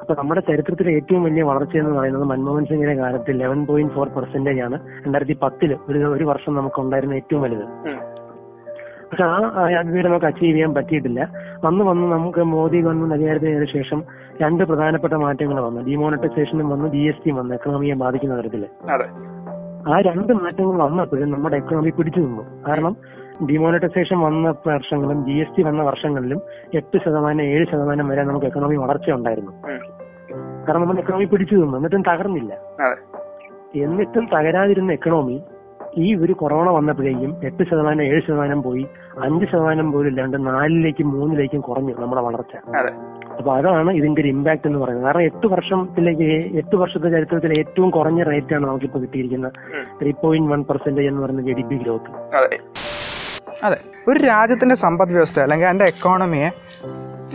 അപ്പൊ 0.00 0.14
നമ്മുടെ 0.18 0.40
ചരിത്രത്തിലെ 0.40 0.90
ഏറ്റവും 0.92 1.22
വലിയ 1.24 1.42
വളർച്ച 1.42 1.76
എന്ന് 1.76 1.92
പറയുന്നത് 1.98 2.24
മൻമോഹൻ 2.24 2.64
സിംഗിന്റെ 2.64 2.94
കാലത്ത് 2.94 3.40
ലെവൻ 3.40 3.66
പോയിന്റ് 3.66 3.94
ഫോർ 3.94 4.08
പെർസെന്റേജ് 4.08 4.60
ആണ്. 4.60 4.76
രണ്ടായിരത്തി 5.04 5.36
പത്തിൽ 5.42 5.78
ഒരു 5.88 5.98
ഒരു 5.98 6.24
വർഷം 6.24 6.54
നമുക്ക് 6.54 6.80
ഉണ്ടായിരുന്ന 6.80 7.14
ഏറ്റവും 7.14 7.42
വലുത്. 7.42 7.66
പക്ഷെ 9.10 9.24
ആ 9.24 9.36
അതുവരെ 9.78 10.08
നമുക്ക് 10.08 10.26
അച്ചീവ് 10.26 10.52
ചെയ്യാൻ 10.52 10.74
പറ്റിയിട്ടില്ല. 10.74 11.20
വന്ന് 11.64 11.84
വന്ന് 11.84 12.12
നമുക്ക് 12.12 12.42
മോദി 12.54 12.80
ഗവൺമെന്റ് 12.82 13.14
അധികാരത്തിന് 13.14 13.66
ശേഷം 13.72 14.02
രണ്ട് 14.42 14.64
പ്രധാനപ്പെട്ട 14.64 15.14
മാറ്റങ്ങൾ 15.14 15.60
വന്നു. 15.60 15.80
ഡിമോണിറ്റൈസേഷനും 15.80 16.68
വന്നു 16.70 16.88
ജി 16.88 17.02
എസ് 17.10 17.24
ടിയും 17.24 17.36
വന്നു 17.36 17.54
എക്കണോമിയെ 17.54 17.94
ബാധിക്കുന്ന 17.94 18.36
തരത്തിൽ. 18.40 18.62
ആ 19.90 20.00
രണ്ട് 20.00 20.32
മാറ്റങ്ങൾ 20.32 20.76
വന്നപ്പോഴും 20.84 21.30
നമ്മുടെ 21.30 21.56
എക്കണോമി 21.56 21.90
പിടിച്ചു 21.90 22.20
നിന്നു. 22.20 22.44
കാരണം 22.68 22.96
ഡിമോണിറ്റൈസേഷൻ 23.48 24.18
വന്ന 24.20 24.54
വർഷങ്ങളും 24.66 25.18
ജി 25.26 25.36
എസ് 25.42 25.54
ടി 25.56 25.62
വന്ന 25.62 25.82
വർഷങ്ങളിലും 25.82 26.40
എട്ട് 26.74 26.96
ശതമാനം 27.04 27.44
ഏഴ് 27.44 27.64
ശതമാനം 27.70 28.08
വരെ 28.08 28.22
നമുക്ക് 28.22 28.46
എക്കണോമി 28.46 28.76
വളർച്ച 28.76 29.10
ഉണ്ടായിരുന്നു. 29.10 29.52
കാരണം 30.66 30.82
നമ്മൾ 30.82 30.98
എക്കണോമി 30.98 31.24
പിടിച്ചു 31.24 31.54
നിന്നു 31.54 31.78
എന്നിട്ടും 31.78 32.02
തകർന്നില്ല. 32.02 32.52
എന്നിട്ടും 33.86 34.24
തകരാതിരുന്ന 34.34 34.92
എക്കണോമി 34.92 35.38
ഈ 35.96 36.14
ഒരു 36.14 36.32
കൊറോണ 36.32 36.70
വന്നപ്പോഴേക്കും 36.70 37.30
എട്ട് 37.48 37.62
ശതമാനം 37.70 38.02
ഏഴ് 38.02 38.20
ശതമാനം 38.26 38.62
പോയി 38.62 38.84
അഞ്ച് 39.24 39.44
ശതമാനം 39.44 39.92
പോലും 39.92 40.08
ഇല്ലാണ്ട് 40.08 40.36
നാലിലേക്കും 40.46 41.08
മൂന്നിലേക്കും 41.14 41.60
കുറഞ്ഞു 41.60 41.94
നമ്മുടെ 41.98 42.22
വളർച്ച. 42.22 42.54
അപ്പൊ 43.38 43.50
അതാണ് 43.56 43.90
ഇതിന്റെ 43.90 44.20
ഒരു 44.22 44.28
ഇമ്പാക്ട് 44.28 44.66
എന്ന് 44.68 44.78
പറയുന്നത്. 44.78 45.06
കാരണം 45.06 45.22
എട്ട് 45.22 45.46
വർഷത്തിലേക്ക് 45.46 46.28
എട്ട് 46.62 46.76
വർഷത്തെ 46.76 47.08
ചരിത്രത്തിലെ 47.08 47.54
ഏറ്റവും 47.62 47.90
കുറഞ്ഞ 47.90 48.22
റേറ്റ് 48.30 48.54
ആണ് 48.54 48.66
നമുക്കിപ്പോ 48.66 49.00
കിട്ടിയിരിക്കുന്നത്. 49.00 49.52
ത്രീ 50.00 50.12
പോയിന്റ് 50.22 50.52
വൺ 50.52 50.62
പെർസെന്റേജ് 50.70 51.08
എന്ന് 51.08 51.22
പറയുന്ന 51.22 51.42
ജി 51.42 51.52
ഡി 51.52 51.62
പി 51.62 51.78
ഗ്രോത്ത് 51.84 52.10
അതെ. 53.64 53.76
ഒരു 54.08 54.20
രാജ്യത്തിന്റെ 54.20 54.74
സമ്പദ് 54.74 55.08
വ്യവസ്ഥ 55.08 55.40
അല്ലെങ്കിൽ 55.40 55.66
അതിന്റെ 55.66 55.84
എക്കോണമിയെ 55.84 56.50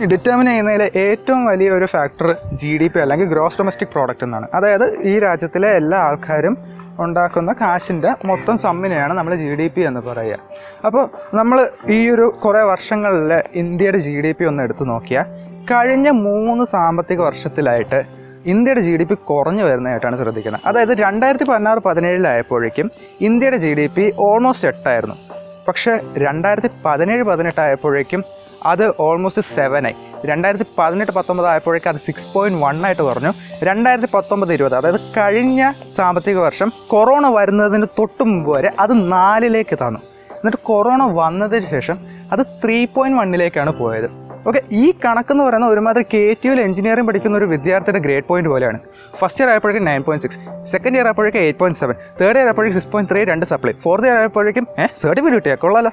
ഡിറ്റർമിൻ 0.06 0.46
ചെയ്യുന്നതിൽ 0.46 0.90
ഏറ്റവും 0.96 1.44
വലിയ 1.44 1.70
ഒരു 1.70 1.84
ഫാക്ടർ 1.84 2.36
ജി 2.52 2.78
ഡി 2.78 2.88
പി 2.88 3.00
അല്ലെങ്കിൽ 3.00 3.26
ഗ്രോസ് 3.26 3.58
ഡൊമസ്റ്റിക് 3.58 3.88
പ്രോഡക്റ്റ് 3.88 4.24
എന്നാണ്. 4.24 4.46
അതായത് 4.54 5.00
ഈ 5.00 5.18
രാജ്യത്തിലെ 5.18 5.68
എല്ലാ 5.68 5.98
ആൾക്കാരും 5.98 6.58
ഉണ്ടാക്കുന്ന 6.98 7.52
കാശിന്റെ 7.52 8.14
മൊത്തം 8.26 8.58
സമ്മിനെയാണ് 8.58 9.14
നമ്മൾ 9.14 9.34
ജി 9.34 9.54
ഡി 9.54 9.68
പി 9.68 9.80
എന്ന് 9.80 10.00
പറയുക. 10.00 10.38
അപ്പോൾ 10.86 11.10
നമ്മൾ 11.34 11.68
ഈ 11.90 12.08
ഒരു 12.08 12.34
കുറേ 12.44 12.62
വർഷങ്ങളിൽ 12.62 13.42
ഇന്ത്യയുടെ 13.54 13.98
ജി 13.98 14.20
ഡി 14.20 14.32
പി 14.32 14.44
ഒന്ന് 14.44 14.62
എടുത്തു 14.62 14.84
നോക്കിയാൽ 14.84 15.24
കഴിഞ്ഞ 15.70 16.10
മൂന്ന് 16.10 16.64
സാമ്പത്തിക 16.64 17.20
വർഷത്തിലായിട്ട് 17.20 18.04
ഇന്ത്യയുടെ 18.46 18.80
ജി 18.80 18.96
ഡി 18.96 19.04
പി 19.04 19.14
കുറഞ്ഞു 19.14 19.64
വരുന്നതായിട്ടാണ് 19.64 20.16
ശ്രദ്ധിക്കുന്നത്. 20.16 20.60
അതായത് 20.66 20.98
രണ്ടായിരത്തി 20.98 21.44
പതിനാറ് 21.44 21.78
പതിനേഴിലായപ്പോഴേക്കും 21.78 22.90
ഇന്ത്യയുടെ 23.20 23.56
ജി 23.56 23.74
ഡി 23.74 23.86
പി 23.86 24.12
ഓൾമോസ്റ്റ് 24.18 24.68
എട്ടായിരുന്നു. 24.68 25.25
പക്ഷേ 25.68 25.92
രണ്ടായിരത്തി 26.16 26.70
പതിനേഴ് 26.84 27.22
പതിനെട്ട് 27.22 27.60
ആയപ്പോഴേക്കും 27.60 28.24
അത് 28.66 28.94
ഓൾമോസ്റ്റ് 28.98 29.42
സെവനായി 29.42 29.96
രണ്ടായിരത്തി 30.24 30.66
പതിനെട്ട് 30.78 31.12
പത്തൊമ്പത് 31.12 31.46
ആയപ്പോഴേക്കും 31.46 31.88
അത് 31.88 31.96
സിക്സ് 31.96 32.34
പോയിന്റ് 32.34 32.60
വൺ 32.64 32.86
ആയിട്ട് 32.86 33.02
കുറഞ്ഞു. 33.02 33.32
രണ്ടായിരത്തി 33.62 34.08
പത്തൊമ്പത് 34.14 34.52
ഇരുപത് 34.52 34.74
അതായത് 34.74 35.00
കഴിഞ്ഞ 35.16 35.72
സാമ്പത്തിക 35.96 36.38
വർഷം 36.38 36.72
കൊറോണ 36.88 37.28
വരുന്നതിന് 37.28 37.86
തൊട്ട് 37.98 38.22
മുമ്പ് 38.22 38.50
വരെ 38.56 38.70
അത് 38.80 39.12
നാലിലേക്ക് 39.12 39.78
തന്നു 39.82 40.00
എന്നിട്ട് 40.30 40.58
കൊറോണ 40.62 41.02
വന്നതിന് 41.02 41.66
ശേഷം 41.66 41.98
അത് 42.32 42.46
ത്രീ 42.64 42.84
പോയിന്റ് 42.84 43.18
വണ്ണിലേക്കാണ് 43.20 43.70
പോയത്. 43.70 44.25
ഓക്കെ 44.46 44.60
ഈ 44.72 44.84
കണക്ക് 45.04 45.32
എന്ന് 45.32 45.44
പറയുന്നത് 45.44 45.72
ഒരുമാതിരി 45.72 46.04
കെ 46.12 46.20
ടി 46.34 46.46
യുവിൽ 46.48 46.60
എഞ്ചിനീയറിംഗ് 46.60 47.08
പഠിക്കുന്ന 47.08 47.36
ഒരു 47.36 47.46
വിദ്യാർത്ഥിയുടെ 47.52 47.98
ഗ്രേഡ് 47.98 48.26
പോയിന്റ് 48.28 48.50
പോലെയാണ്. 48.50 48.78
ഫസ്റ്റ് 49.18 49.40
ഇയർ 49.42 49.50
ആയപ്പോഴേക്കും 49.52 49.84
nine 49.84 50.02
point 50.02 50.24
six 50.26 50.38
second 50.72 50.96
year 50.98 51.06
ആയപ്പോഴേക്കും 51.06 51.40
eight 51.40 51.58
point 51.58 51.78
seven 51.78 51.96
third 52.20 52.38
year 52.38 52.46
ആയപ്പോഴേക്കും 52.46 52.76
സിക്സ് 52.78 52.92
പോയിന്റ് 52.92 53.10
ത്രീ 53.12 53.22
രണ്ട് 53.24 53.46
സപ്ലൈ 53.46 53.72
ഫോർത്ത് 53.84 54.08
ഇയർ 54.08 54.18
ആയപ്പോഴേക്കും 54.18 54.66
ഏഹ് 54.78 54.92
സർട്ടിഫിക്കറ്റ് 54.96 55.38
കിട്ടിയാൽ 55.38 55.56
കൊള്ളാലോ 55.56 55.92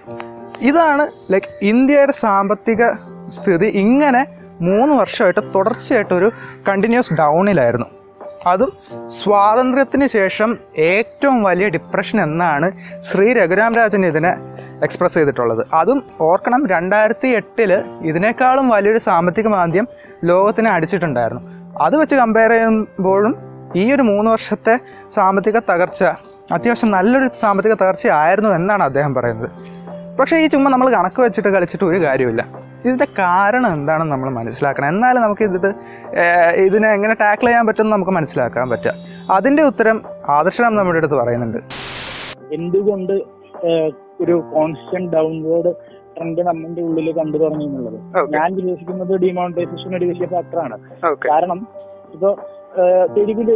ഇതാണ് 0.62 1.04
ലൈക്ക് 1.32 1.50
ഇന്ത്യയുടെ 1.64 2.16
സാമ്പത്തിക 2.20 2.84
സ്ഥിതി 3.30 3.68
ഇങ്ങനെ 3.84 4.22
മൂന്ന് 4.62 4.94
വർഷമായിട്ട് 4.96 5.42
തുടർച്ചയായിട്ട് 5.56 6.14
ഒരു 6.14 6.28
കണ്ടിന്യൂസ് 6.68 7.14
ഡൗണിലായിരുന്നു 7.14 7.90
അതും 8.46 8.72
സ്വാതന്ത്ര്യത്തിന് 9.18 10.08
ശേഷം 10.14 10.50
ഏറ്റവും 10.88 11.38
വലിയ 11.44 11.68
ഡിപ്രഷൻ 11.68 12.22
എന്നാണ് 12.22 12.68
ശ്രീ 13.02 13.28
രഘുരാം 13.34 13.74
രാജൻ 13.74 14.06
ഇതിനെ 14.06 14.32
എക്സ്പ്രസ് 14.82 15.14
ചെയ്തിട്ടുള്ളത്. 15.14 15.68
അതും 15.74 16.04
ഓർക്കണം 16.22 16.68
രണ്ടായിരത്തി 16.68 17.28
എട്ടിൽ 17.28 17.74
ഇതിനേക്കാളും 18.02 18.70
വലിയൊരു 18.70 18.98
സാമ്പത്തിക 18.98 19.48
മാന്ദ്യം 19.48 19.88
ലോകത്തിനെ 20.24 20.72
അടിച്ചിട്ടുണ്ടായിരുന്നു. 20.72 21.42
അത് 21.82 21.98
വെച്ച് 21.98 22.16
കമ്പയർ 22.16 22.50
ചെയ്യുമ്പോഴും 22.50 23.36
ഈ 23.76 23.94
ഒരു 23.94 24.02
മൂന്ന് 24.02 24.32
വർഷത്തെ 24.32 24.80
സാമ്പത്തിക 25.10 25.60
തകർച്ച 25.60 26.04
അത്യാവശ്യം 26.52 26.92
നല്ലൊരു 26.92 27.30
സാമ്പത്തിക 27.40 27.74
തകർച്ചയായിരുന്നു 27.74 28.50
എന്നാണ് 28.50 28.84
അദ്ദേഹം 28.84 29.14
പറയുന്നത്. 29.14 29.50
പക്ഷേ 30.20 30.38
ഈ 30.38 30.48
ചുമ്മാ 30.48 30.72
നമ്മൾ 30.72 30.90
കണക്ക് 30.90 31.22
വെച്ചിട്ട് 31.22 31.50
കളിച്ചിട്ട് 31.50 31.86
ഒരു 31.86 32.04
കാര്യമില്ല. 32.06 32.46
ഇതിന്റെ 32.86 33.08
കാരണം 33.20 33.70
എന്താണെന്ന് 33.74 34.12
നമ്മൾ 34.12 34.30
മനസ്സിലാക്കണം. 34.30 34.88
എന്നാലും 34.88 35.22
നമുക്ക് 35.22 35.44
ഇത് 35.44 35.76
ഇതിനെ 36.56 36.90
എങ്ങനെ 36.94 37.14
ടാക്കിൾ 37.14 37.46
ചെയ്യാൻ 37.46 37.68
പറ്റുമെന്ന് 37.68 37.94
നമുക്ക് 37.94 38.12
മനസ്സിലാക്കാൻ 38.12 38.70
പറ്റുക. 38.70 38.94
അതിന്റെ 39.32 39.64
ഉത്തരം 39.64 40.02
ആദർശനം 40.30 40.76
നമ്മുടെ 40.76 40.98
അടുത്ത് 40.98 41.16
പറയുന്നുണ്ട്. 41.16 41.58
എന്തുകൊണ്ട് 42.54 43.14
ഒരു 44.24 44.36
കോൺസ്റ്റന്റ് 44.54 45.12
ഡൗൺവേർഡ് 45.16 45.74
ട്രെൻഡ് 46.16 46.42
നമ്മുടെ 46.48 46.82
ഉള്ളിൽ 46.88 47.08
കണ്ടു 47.20 47.38
തുടങ്ങി 47.38 47.66
എന്നുള്ളത്. 47.66 48.00
ഞാൻ 48.36 48.50
വിശ്വസിക്കുന്നത് 48.58 49.14
ഡിമോണിറ്റൈസേഷൻ 49.24 49.96
ഒരു 50.00 50.08
വലിയ 50.10 50.28
ഫാക്ടറാണ് 50.34 50.76
കാരണം 51.30 51.62
ഇപ്പൊ 52.16 52.32
തെരുവിൽ 53.16 53.50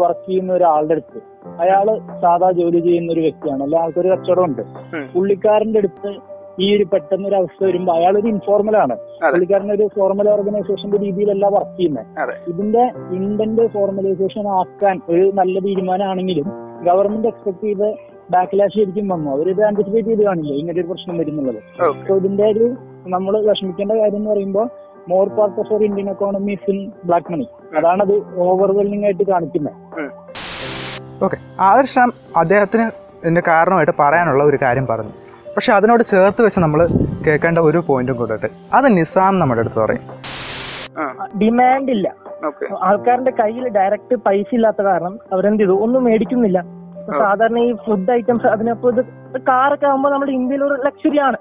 വർക്ക് 0.00 0.26
ചെയ്യുന്ന 0.26 0.50
ഒരാളുടെ 0.52 0.94
അടുത്ത് 0.96 1.20
അയാൾ 1.62 1.86
സാധാ 2.22 2.48
ജോലി 2.58 2.80
ചെയ്യുന്ന 2.86 3.10
ഒരു 3.12 3.22
വ്യക്തിയാണ്. 3.26 3.62
അല്ലെ 3.66 3.78
ആൾക്കൊരു 3.82 4.08
കച്ചവടമുണ്ട് 4.12 4.62
ഉണ്ട്. 4.62 5.10
പുള്ളിക്കാരന്റെ 5.14 5.80
അടുത്ത് 5.82 6.10
ഈ 6.64 6.66
ഒരു 6.76 6.84
പെട്ടെന്ന് 6.92 7.26
ഒരു 7.28 7.36
അവസ്ഥ 7.40 7.60
വരുമ്പോ 7.68 7.92
അയാൾ 7.98 8.14
ഒരു 8.20 8.28
ഇൻഫോർമൽ 8.32 8.76
ആണ്. 8.82 8.96
പുള്ളിക്കാരൻ 9.32 9.70
ഒരു 9.76 9.86
ഫോർമൽ 9.96 10.26
ഓർഗനൈസേഷന്റെ 10.34 10.98
രീതിയിലല്ല 11.04 11.46
വർക്ക് 11.56 11.76
ചെയ്യുന്നത് 11.78 12.32
ഇതിന്റെ 12.50 12.84
ഇന്റന്റ് 13.18 13.64
ഫോർമലൈസേഷൻ 13.74 14.46
ആക്കാൻ 14.60 14.96
ഒരു 15.14 15.24
നല്ല 15.40 15.56
തീരുമാനമാണെങ്കിലും 15.66 16.48
ഗവൺമെന്റ് 16.88 17.28
എക്സ്പെക്ട് 17.32 17.64
ചെയ്ത് 17.66 17.88
ബാക്ക്ലാഷ് 18.32 18.76
ശരിക്കും 18.78 19.06
വന്നു. 19.12 19.28
അവരിത് 19.36 19.60
ആന്റിസിപ്പേറ്റ് 19.68 20.08
ചെയ്ത് 20.10 20.22
കാണില്ല. 20.28 20.52
ഇങ്ങനെ 20.60 20.76
ഒരു 20.82 20.88
പ്രശ്നം 20.90 21.14
വരുന്നുള്ളത്. 21.20 21.60
സോ 22.06 22.16
ഇതിന്റെ 22.20 22.44
ഒരു 22.54 22.66
നമ്മൾ 23.14 23.34
വിഷമിക്കേണ്ട 23.48 23.92
കാര്യം 24.00 24.20
എന്ന് 24.20 24.30
പറയുമ്പോൾ 24.32 24.66
more 25.12 25.26
part 25.36 25.58
of 25.62 25.70
our 25.72 25.82
Indian 25.88 26.06
economy 26.12 26.54
in 26.72 26.78
black 27.08 27.30
money 27.32 27.46
അതാണ് 27.78 28.02
അത് 28.06 28.14
ഓവർവെൽമിംഗ് 28.46 29.06
ആയിട്ട് 29.08 29.24
കാണിക്കുന്നത് 29.32 29.74
ഓക്കെ 31.24 31.38
ആദർശം 31.70 32.08
അദ്ദേഹത്തിന് 32.42 32.86
ഇതിന്റെ 33.22 33.42
കാരണമായിട്ട് 33.50 33.94
പറയാനുള്ള 34.00 34.42
ഒരു 34.50 34.58
കാര്യം 34.62 34.86
പറഞ്ഞു. 34.90 35.12
പക്ഷെ 35.54 35.70
അതിനോട് 35.78 36.02
ചേർത്ത് 36.12 36.40
വെച്ച് 36.44 36.60
നമ്മൾ 36.64 36.80
കേൾക്കേണ്ട 37.26 37.58
ഒരു 37.68 37.80
പോയിന്റും 37.88 38.16
കൊണ്ടിട്ട് 38.20 38.48
അത് 38.76 38.86
നിസാം 38.96 39.34
നമ്മുടെ 39.40 39.60
അടുത്ത് 39.64 39.78
പറയും. 39.84 40.04
ഡിമാൻഡ് 41.40 41.92
ഇല്ല. 41.96 42.06
ഓക്കെ 42.48 42.66
ആൾക്കാരുടെ 42.86 43.32
കയ്യിൽ 43.40 43.64
ഡയറക്റ്റ് 43.76 44.14
പൈസ 44.26 44.48
ഇല്ലാത്ത 44.56 44.80
കാരണം 44.88 45.14
അവരെന്ത് 45.32 45.62
ചെയ്തു? 45.62 45.76
ഒന്നും 45.84 46.02
മേടിക്കുന്നില്ല. 46.08 46.58
സാധാരണ 47.08 47.58
ഈ 47.58 47.72
ഫുഡ് 47.86 48.10
ഐറ്റംസ് 48.10 48.46
അതിനപ്പോ 48.46 48.90
ഇത് 48.90 49.02
കാറൊക്കെ 49.40 49.86
ആകുമ്പോൾ 49.86 50.12
നമ്മുടെ 50.12 50.32
ഇന്ത്യയിൽ 50.32 50.64
ഒരു 50.64 50.74
ലക്ഷറി 50.74 51.18
ആണ്. 51.18 51.36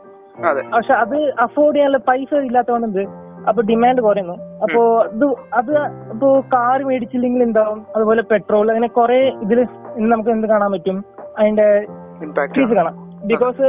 പക്ഷെ 0.75 0.93
അത് 0.93 1.17
അഫോർഡ് 1.39 1.75
ചെയ്യാനുള്ള 1.75 1.98
പൈസ 1.98 2.34
ഇല്ലാത്തതുകൊണ്ട് 2.34 2.88
എന്ത് 2.88 3.03
അപ്പൊ 3.50 3.62
ഡിമാൻഡ് 3.62 4.01
കുറയുന്നു. 4.01 4.36
അപ്പോ 4.63 5.05
ഇത് 5.13 5.25
അത് 5.53 5.72
ഇപ്പോ 6.13 6.39
കാർ 6.53 6.84
മേടിച്ചില്ലെങ്കിൽ 6.84 7.43
എന്താവും? 7.43 7.86
അതുപോലെ 7.96 8.22
പെട്രോൾ 8.22 8.72
അങ്ങനെ 8.72 8.88
കുറെ 8.88 9.20
ഇതിൽ 9.46 9.67
നമുക്ക് 9.98 10.29
എന്ത് 10.29 10.48
കാണാൻ 10.48 10.72
പറ്റും? 10.72 11.03
അതിന്റെ 11.39 11.88
ഇമ്പാക്ട് 12.24 12.75
കാണാം. 12.75 12.96
ബിക്കോസ് 13.25 13.63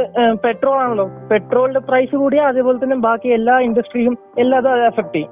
പെട്രോൾ 0.45 0.77
ആണല്ലോ. 0.77 1.11
പെട്രോളിന്റെ 1.31 1.79
പ്രൈസ് 1.79 2.15
കൂടിയാൽ 2.15 2.47
അതേപോലെ 2.47 2.77
തന്നെ 2.83 2.95
ബാക്കി 2.95 3.27
എല്ലാ 3.27 3.59
ഇൻഡസ്ട്രിയും 3.59 4.17
എല്ലാം 4.39 4.57
അത് 4.57 4.85
എഫക്ട് 4.85 5.15
ചെയ്യും. 5.15 5.31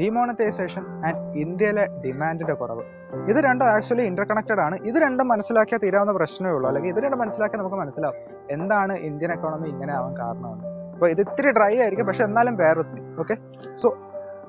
ഡിമോണിറ്റൈസേഷൻ 0.00 0.84
ആൻഡ് 1.06 1.38
ഇന്ത്യയിലെ 1.38 1.86
ഡിമാൻഡിന്റെ 1.86 2.54
കുറവ്. 2.54 2.82
ഇത് 3.30 3.36
രണ്ടും 3.36 3.66
ആക്ച്വലി 3.66 4.02
ഇന്റർകണക്റ്റഡ് 4.02 4.60
ആണ്. 4.60 4.76
ഇത് 4.76 4.94
രണ്ടും 4.94 5.28
മനസ്സിലാക്കിയാൽ 5.28 5.80
തീരാവുന്ന 5.84 6.12
പ്രശ്നമേ 6.12 6.52
ഉള്ളൂ. 6.52 6.68
അല്ലെങ്കിൽ 6.68 6.90
ഇത് 6.90 7.00
രണ്ടും 7.04 7.18
മനസ്സിലാക്കിയാൽ 7.18 7.62
നമുക്ക് 7.62 7.76
മനസ്സിലാവും. 7.76 8.16
എന്താണ് 8.50 8.92
ഇന്ത്യൻ 8.92 9.32
എക്കോണമി 9.32 9.68
ഇങ്ങനെ 9.68 9.94
ആവാൻ 9.94 10.18
കാരണമെന്ന് 10.18 10.68
അപ്പോൾ 10.92 11.10
ഇത് 11.10 11.20
ഇത്തിരി 11.20 11.50
ഡ്രൈ 11.50 11.76
ആയിരിക്കും. 11.76 12.06
പക്ഷെ 12.06 12.24
എന്നാലും 12.24 12.56
വേറെ 12.56 12.80
ഓക്കെ 13.18 13.34
സോ 13.76 13.98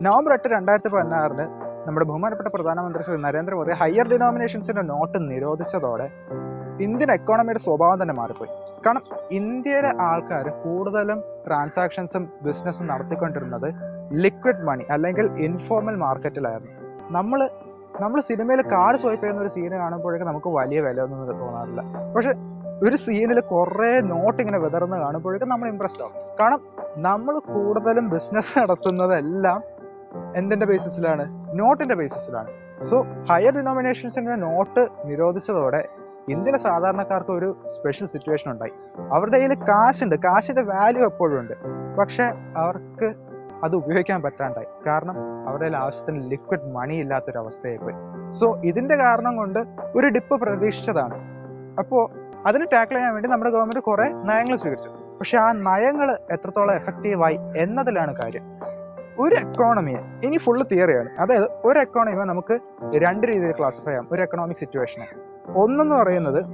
നവംബർ 0.01 0.33
എട്ട് 0.33 0.47
രണ്ടായിരത്തി 0.47 0.95
പതിനാറിന് 0.95 1.47
നമ്മുടെ 1.87 2.05
ബഹുമാനപ്പെട്ട 2.05 2.49
പ്രധാനമന്ത്രി 2.55 3.03
ശ്രീ 3.03 3.17
നരേന്ദ്രമോദി 3.17 3.71
ഹയർ 3.71 4.07
ഡിനോമിനേഷൻസിന്റെ 4.07 4.81
നോട്ട് 4.81 5.31
നിരോധിച്ചതോടെ 5.31 6.11
ഇന്ത്യൻ 6.81 7.11
എക്കോണമിയുടെ 7.11 7.59
സ്വഭാവം 7.59 8.01
തന്നെ 8.01 8.13
മാറിപ്പോയി. 8.13 8.49
കാരണം 8.85 9.01
ഇന്ത്യയിലെ 9.31 10.01
ആൾക്കാർ 10.01 10.49
കൂടുതലും 10.49 11.23
ട്രാൻസാക്ഷൻസും 11.47 12.29
ബിസിനസ്സും 12.41 12.87
നടത്തിക്കൊണ്ടിരുന്നത് 12.87 13.88
ലിക്വിഡ് 14.11 14.63
മണി 14.63 14.85
അല്ലെങ്കിൽ 14.91 15.25
ഇൻഫോർമൽ 15.37 15.95
മാർക്കറ്റിലായിരുന്നു 15.95 16.73
നമ്മൾ 17.11 17.49
നമ്മൾ 18.01 18.19
സിനിമയിൽ 18.21 18.61
കാർഡ് 18.61 18.97
സ്വൈപ്പ് 18.97 19.23
ചെയ്യുന്ന 19.23 19.41
ഒരു 19.41 19.49
സീന് 19.49 19.73
കാണുമ്പോഴേക്കും 19.73 20.27
നമുക്ക് 20.27 20.47
വലിയ 20.47 20.81
വില 20.81 21.01
ഒന്നും 21.01 21.39
തോന്നാറില്ല. 21.39 21.81
പക്ഷെ 22.15 22.31
ഒരു 22.87 22.95
സീനിൽ 22.95 23.39
കുറേ 23.39 23.99
നോട്ട് 23.99 24.41
ഇങ്ങനെ 24.41 24.57
വിതർന്ന് 24.57 24.97
കാണുമ്പോഴേക്കും 24.97 25.49
നമ്മൾ 25.49 25.67
ഇമ്പ്രസ്ഡ് 25.67 26.01
ആവും. 26.01 26.13
കാരണം 26.41 26.61
നമ്മൾ 26.97 27.39
കൂടുതലും 27.39 28.09
ബിസിനസ് 28.09 28.59
നടത്തുന്നതെല്ലാം 28.59 29.63
എന്തിന്റെ 30.35 30.65
ബേസിസിലാണ് 30.65 31.25
നോട്ടിന്റെ 31.59 31.95
ബേസിസിലാണ് 31.95 32.49
സോ 32.83 33.01
ഹയർ 33.01 33.53
ഡിനോമിനേഷൻസിന്റെ 33.53 34.35
നോട്ട് 34.35 34.87
നിരോധിച്ചതോടെ 35.05 35.87
ഇന്ത്യയിലെ 36.29 36.57
സാധാരണക്കാർക്ക് 36.57 37.31
ഒരു 37.31 37.55
സ്പെഷ്യൽ 37.67 38.07
സിറ്റുവേഷൻ 38.07 38.51
ഉണ്ടായി. 38.51 38.71
അവരുടെ 39.13 39.37
കയ്യിൽ 39.37 39.53
കാശുണ്ട് 39.53 40.15
കാശിന്റെ 40.15 40.61
വാല്യൂ 40.61 41.05
എപ്പോഴും 41.05 41.39
ഉണ്ട്. 41.39 41.53
പക്ഷെ 41.99 42.23
അവർക്ക് 42.57 43.28
അത് 43.63 43.75
ഉപയോഗിക്കാൻ 43.75 44.21
പറ്റാണ്ടായി. 44.21 44.67
കാരണം 44.87 45.15
അവരുടെ 45.49 45.77
ആവശ്യത്തിന് 45.77 46.31
ലിക്വിഡ് 46.31 46.73
മണി 46.73 46.93
ഇല്ലാത്തൊരവസ്ഥയായിപ്പോയി. 46.93 47.95
സോ 48.31 48.61
ഇതിന്റെ 48.63 48.95
കാരണം 48.95 49.35
കൊണ്ട് 49.35 49.59
ഒരു 49.95 50.07
ഡിപ്പ് 50.07 50.41
പ്രതീക്ഷിച്ചതാണ്. 50.41 51.17
അപ്പോൾ 51.77 52.29
അതിന് 52.47 52.65
ടാക്കിൾ 52.73 52.93
ചെയ്യാൻ 52.93 53.13
വേണ്ടി 53.13 53.29
നമ്മുടെ 53.29 53.51
ഗവൺമെന്റ് 53.51 53.79
കുറെ 53.79 54.03
നയങ്ങൾ 54.03 54.55
സ്വീകരിച്ചു. 54.55 54.89
പക്ഷെ 54.89 55.37
ആ 55.37 55.51
നയങ്ങൾ 55.51 56.17
എത്രത്തോളം 56.31 56.75
എഫക്റ്റീവായി 56.75 57.37
എന്നതിലാണ് 57.57 58.15
കാര്യം. 58.15 58.43
ഒരു 59.19 59.35
എക്കോണമിയെ 59.35 60.01
ഇനി 60.23 60.37
ഫുള്ള് 60.37 60.65
തിയറിയാണ് 60.71 61.09
അതായത് 61.19 61.47
ഒരു 61.65 61.79
എക്കോണമിയെ 61.79 62.23
നമുക്ക് 62.23 62.59
രണ്ട് 62.95 63.27
രീതിയിൽ 63.27 63.51
ക്ലാസിഫൈ 63.51 63.85
ചെയ്യാം. 63.85 64.07
ഒരു 64.11 64.21
എക്കണോമിക് 64.21 64.57
സിറ്റുവേഷനെ 64.57 65.07
ഒന്നെന്ന് 65.55 65.95
പറയുന്നത് 65.95 66.45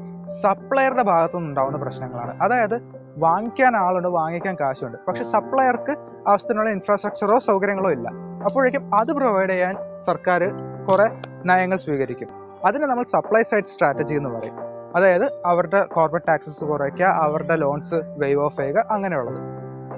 സപ്ലയറുടെ 0.41 1.03
ഭാഗത്തു 1.03 1.38
നിന്നുണ്ടാവുന്ന 1.38 1.77
പ്രശ്നങ്ങളാണ്. 1.77 2.41
അതായത് 2.41 3.04
വാങ്ങിക്കാൻ 3.17 3.75
ആളുണ്ട് 3.75 4.07
വാങ്ങിക്കാൻ 4.07 4.55
കാശുണ്ട്. 4.55 4.98
പക്ഷെ 5.07 5.24
സപ്ലയർക്ക് 5.24 5.95
ആവശ്യത്തിനുള്ള 6.27 6.69
ഇൻഫ്രാസ്ട്രക്ചറോ 6.69 7.39
സൗകര്യങ്ങളോ 7.39 7.91
ഇല്ല. 7.91 8.10
അപ്പോഴേക്കും 8.45 8.95
അത് 8.95 9.07
പ്രൊവൈഡ് 9.07 9.50
ചെയ്യാൻ 9.50 9.75
സർക്കാർ 10.05 10.43
കുറെ 10.91 11.10
നയങ്ങൾ 11.45 11.77
സ്വീകരിക്കും. 11.77 12.27
അതിന് 12.65 12.84
നമ്മൾ 12.84 13.03
സപ്ലൈ 13.03 13.41
സൈഡ് 13.41 13.63
സ്ട്രാറ്റജി 13.63 14.15
എന്ന് 14.15 14.29
പറയും. 14.29 14.55
അതായത് 14.95 15.41
അവരുടെ 15.45 15.84
കോർപ്പറേറ്റ് 15.84 16.27
ടാക്സസ് 16.27 16.65
കുറയ്ക്കുക 16.65 17.05
അവരുടെ 17.05 17.55
ലോൺസ് 17.55 17.95
വേവ് 17.95 18.41
ഓഫ് 18.41 18.57
ചെയ്യുക 18.57 18.86
അങ്ങനെയുള്ളത്. 18.91 19.39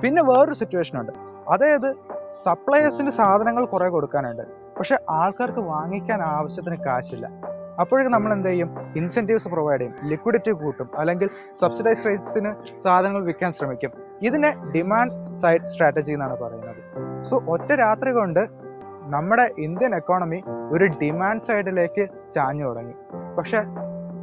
പിന്നെ 0.01 0.23
വേറൊരു 0.23 0.53
സിറ്റുവേഷൻ 0.53 0.99
ഉണ്ട്. 0.99 1.11
അതായത് 1.49 1.95
സപ്ലയേഴ്സിന് 2.45 3.09
സാധനങ്ങൾ 3.09 3.65
കുറെ 3.65 3.89
കൊടുക്കാനുണ്ട്. 3.89 4.43
പക്ഷെ 4.77 4.99
ആൾക്കാർക്ക് 5.09 5.59
വാങ്ങിക്കാൻ 5.59 6.21
ആവശ്യത്തിന് 6.21 6.75
കാശില്ല. 6.75 7.29
അപ്പോഴേക്കും 7.79 8.13
നമ്മൾ 8.13 8.33
എന്ത് 8.33 8.47
ചെയ്യും? 8.47 8.75
ഇൻസെന്റീവ്സ് 8.95 9.47
പ്രൊവൈഡ് 9.47 9.81
ചെയ്യും. 9.81 9.95
ലിക്വിഡിറ്റി 10.03 10.51
കൂട്ടും. 10.51 10.89
അല്ലെങ്കിൽ 10.97 11.29
സബ്സിഡൈസ് 11.59 12.05
റേറ്റ്സിന് 12.05 12.53
സാധനങ്ങൾ 12.83 13.23
വിൽക്കാൻ 13.23 13.51
ശ്രമിക്കും. 13.51 13.91
ഇതിനെ 14.21 14.55
ഡിമാൻഡ് 14.75 15.31
സൈഡ് 15.31 15.67
സ്ട്രാറ്റജി 15.67 16.13
എന്നാണ് 16.13 16.37
പറയുന്നത്. 16.37 17.23
സോ 17.23 17.43
ഒറ്റ 17.47 17.73
രാത്രി 17.73 18.11
കൊണ്ട് 18.11 18.47
നമ്മുടെ 19.01 19.49
ഇന്ത്യൻ 19.57 19.95
എക്കോണമി 19.95 20.43
ഒരു 20.71 20.85
ഡിമാൻഡ് 20.85 21.41
സൈഡിലേക്ക് 21.41 22.07
ചാഞ്ഞു 22.35 22.63
തുടങ്ങി. 22.63 22.93
പക്ഷെ 23.37 23.61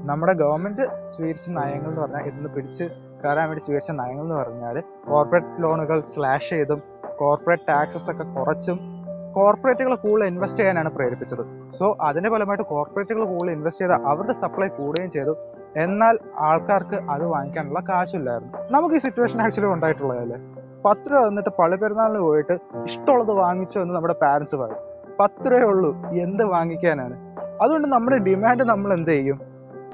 നമ്മുടെ 0.06 0.32
ഗവൺമെന്റ് 0.32 1.10
സ്വീകരിച്ച 1.10 1.48
നയങ്ങൾ 1.48 1.88
എന്ന് 1.88 2.00
പറഞ്ഞാൽ 2.00 2.22
ഇന്ന് 2.22 2.48
പിടിച്ച് 2.48 2.84
കയറാൻ 3.24 3.48
വേണ്ടി 3.48 3.64
സ്വീകരിച്ച 3.64 3.90
നയങ്ങൾ 3.90 4.22
എന്ന് 4.22 4.34
പറഞ്ഞാൽ 4.34 4.80
കോർപ്പറേറ്റ് 4.80 5.62
ലോണുകൾ 5.62 6.00
സ്ലാഷ് 6.00 6.50
ചെയ്തും 6.50 6.82
കോർപ്പറേറ്റ് 7.16 7.62
ടാക്സസ് 7.68 8.10
ഒക്കെ 8.10 8.22
കുറച്ചും 8.22 9.03
കോർപ്പറേറ്റുകൾ 9.34 9.94
കൂടുതൽ 9.94 10.26
ഇൻവെസ്റ്റ് 10.26 10.60
ചെയ്യാനാണ് 10.60 10.90
പ്രേരിപ്പിച്ചത്. 10.90 11.70
സോ 11.70 11.96
അതിന്റെ 12.00 12.30
ഫലമായിട്ട് 12.30 12.64
കോർപ്പറേറ്റുകൾ 12.64 13.24
കൂടുതൽ 13.24 13.50
ഇൻവെസ്റ്റ് 13.50 13.84
ചെയ്ത 13.84 13.92
അവരുടെ 13.92 14.32
സപ്ലൈ 14.32 14.68
കൂടുകയും 14.68 15.10
ചെയ്തു. 15.10 15.36
എന്നാൽ 15.76 16.18
ആൾക്കാർക്ക് 16.38 17.10
അത് 17.10 17.26
വാങ്ങിക്കാനുള്ള 17.26 17.80
കാശില്ലായിരുന്നു. 17.80 18.58
നമുക്ക് 18.70 18.94
ഈ 18.94 18.98
സിറ്റുവേഷൻ 18.98 19.42
ആക്ച്വലി 19.42 19.72
ഉണ്ടായിട്ടുള്ളതല്ലേ 19.72 20.36
പത്ത് 20.84 21.12
രൂപ 21.12 21.28
തന്നിട്ട് 21.28 21.50
പള്ളി 21.58 21.76
പെരുന്നാളിന് 21.76 22.18
പോയിട്ട് 22.18 22.52
ഇഷ്ടമുള്ളത് 22.84 23.32
വാങ്ങിച്ചു 23.32 23.78
എന്ന് 23.78 23.94
നമ്മുടെ 23.94 24.14
പാരന്റ്സ് 24.14 24.56
പറയും. 24.56 24.78
പത്ത് 25.20 25.46
രൂപയേ 25.46 25.64
ഉള്ളൂ. 25.64 25.96
എന്ത് 26.06 26.44
വാങ്ങിക്കാനാണ്? 26.44 27.36
അതുകൊണ്ട് 27.62 27.88
നമ്മുടെ 27.88 28.18
ഡിമാൻഡ് 28.18 28.64
നമ്മൾ 28.64 28.92
എന്ത് 28.92 29.10
ചെയ്യും? 29.10 29.40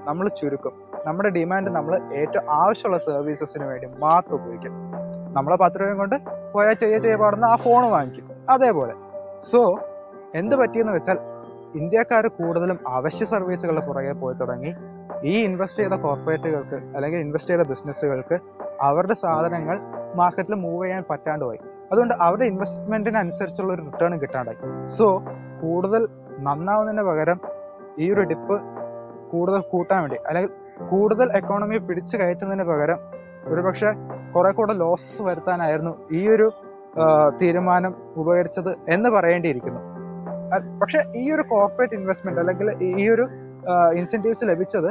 നമ്മൾ 0.05 0.29
ചുരുക്കും. 0.29 0.73
നമ്മുടെ 1.07 1.29
ഡിമാൻഡ് 1.29 1.71
നമ്മൾ 1.71 2.01
ഏറ്റവും 2.15 2.51
ആവശ്യമുള്ള 2.51 2.99
സർവീസസിന് 2.99 3.65
വേണ്ടി 3.65 3.87
മാത്രം 3.99 4.35
ഉപയോഗിക്കും. 4.35 4.73
നമ്മളെ 5.33 5.57
പത്ത് 5.57 5.81
രൂപയും 5.81 5.99
കൊണ്ട് 5.99 6.17
പോയാൽ 6.53 6.75
ചെയ്യ 6.75 6.99
ചെയ്യ 6.99 7.17
പാടുന്ന 7.17 7.45
ആ 7.45 7.57
ഫോൺ 7.57 7.91
വാങ്ങിക്കും. 7.91 8.31
അതേപോലെ. 8.51 8.93
സോ 9.43 9.79
എന്ത് 10.35 10.57
പറ്റിയെന്ന് 10.57 10.93
വെച്ചാൽ 10.93 11.19
ഇന്ത്യക്കാർ 11.75 12.27
കൂടുതലും 12.27 12.89
അവശ്യ 12.89 13.25
സർവീസുകളുടെ 13.25 13.87
പുറകെ 13.87 14.13
പോയി 14.13 14.35
തുടങ്ങി. 14.35 14.75
ഈ 15.25 15.45
ഇൻവെസ്റ്റ് 15.45 15.83
ചെയ്ത 15.83 16.01
കോർപ്പറേറ്റുകൾക്ക് 16.01 16.75
അല്ലെങ്കിൽ 16.75 17.19
ഇൻവെസ്റ്റ് 17.19 17.55
ചെയ്ത 17.55 17.69
ബിസിനസ്സുകൾക്ക് 17.69 18.39
അവരുടെ 18.81 19.15
സാധനങ്ങൾ 19.15 19.81
മാർക്കറ്റിൽ 20.17 20.55
മൂവ് 20.55 20.85
ചെയ്യാൻ 20.85 21.05
പറ്റാണ്ട് 21.11 21.45
പോയി. 21.45 21.59
അതുകൊണ്ട് 21.93 22.15
അവരുടെ 22.15 22.45
ഇൻവെസ്റ്റ്മെന്റിന് 22.45 23.19
അനുസരിച്ചുള്ള 23.19 23.75
ഒരു 23.75 23.83
റിട്ടേൺ 23.83 24.21
കിട്ടാണ്ടായി. 24.21 24.87
സോ 24.87 25.23
കൂടുതൽ 25.63 26.09
നന്നാവുന്നതിന് 26.39 27.03
പകരം 27.03 27.41
ഈ 27.99 28.13
ഒരു 28.13 28.21
ഡിപ്പ് 28.21 28.61
കൂടുതൽ 29.31 29.61
കൂട്ടാൻ 29.61 30.01
വേണ്ടി 30.01 30.19
അല്ലെങ്കിൽ 30.27 30.53
കൂടുതൽ 30.89 31.37
എക്കോണമി 31.37 31.79
പിടിച്ചു 31.79 32.17
കയറ്റുന്നതിന് 32.17 32.65
പകരം 32.65 32.99
ഒരുപക്ഷെ 33.45 33.91
കുറെ 34.33 34.51
കൂടെ 34.53 34.73
ലോസ് 34.73 35.23
വരുത്താനായിരുന്നു 35.23 35.95
ഈ 36.13 36.29
ഒരു 36.29 36.53
തീരുമാനം 37.41 37.95
ഉപകരിച്ചത് 38.17 38.73
എന്ന് 38.89 39.11
പറയേണ്ടിയിരിക്കുന്നു. 39.11 39.81
പക്ഷേ 40.81 41.01
ഈ 41.21 41.25
ഒരു 41.35 41.43
കോർപ്പറേറ്റ് 41.53 41.95
ഇൻവെസ്റ്റ്മെന്റ് 41.95 42.41
അല്ലെങ്കിൽ 42.41 42.71
ഈ 43.01 43.09
ഒരു 43.15 43.25
ഇൻസെന്റീവ്സ് 44.01 44.45
ലഭിച്ചത് 44.51 44.91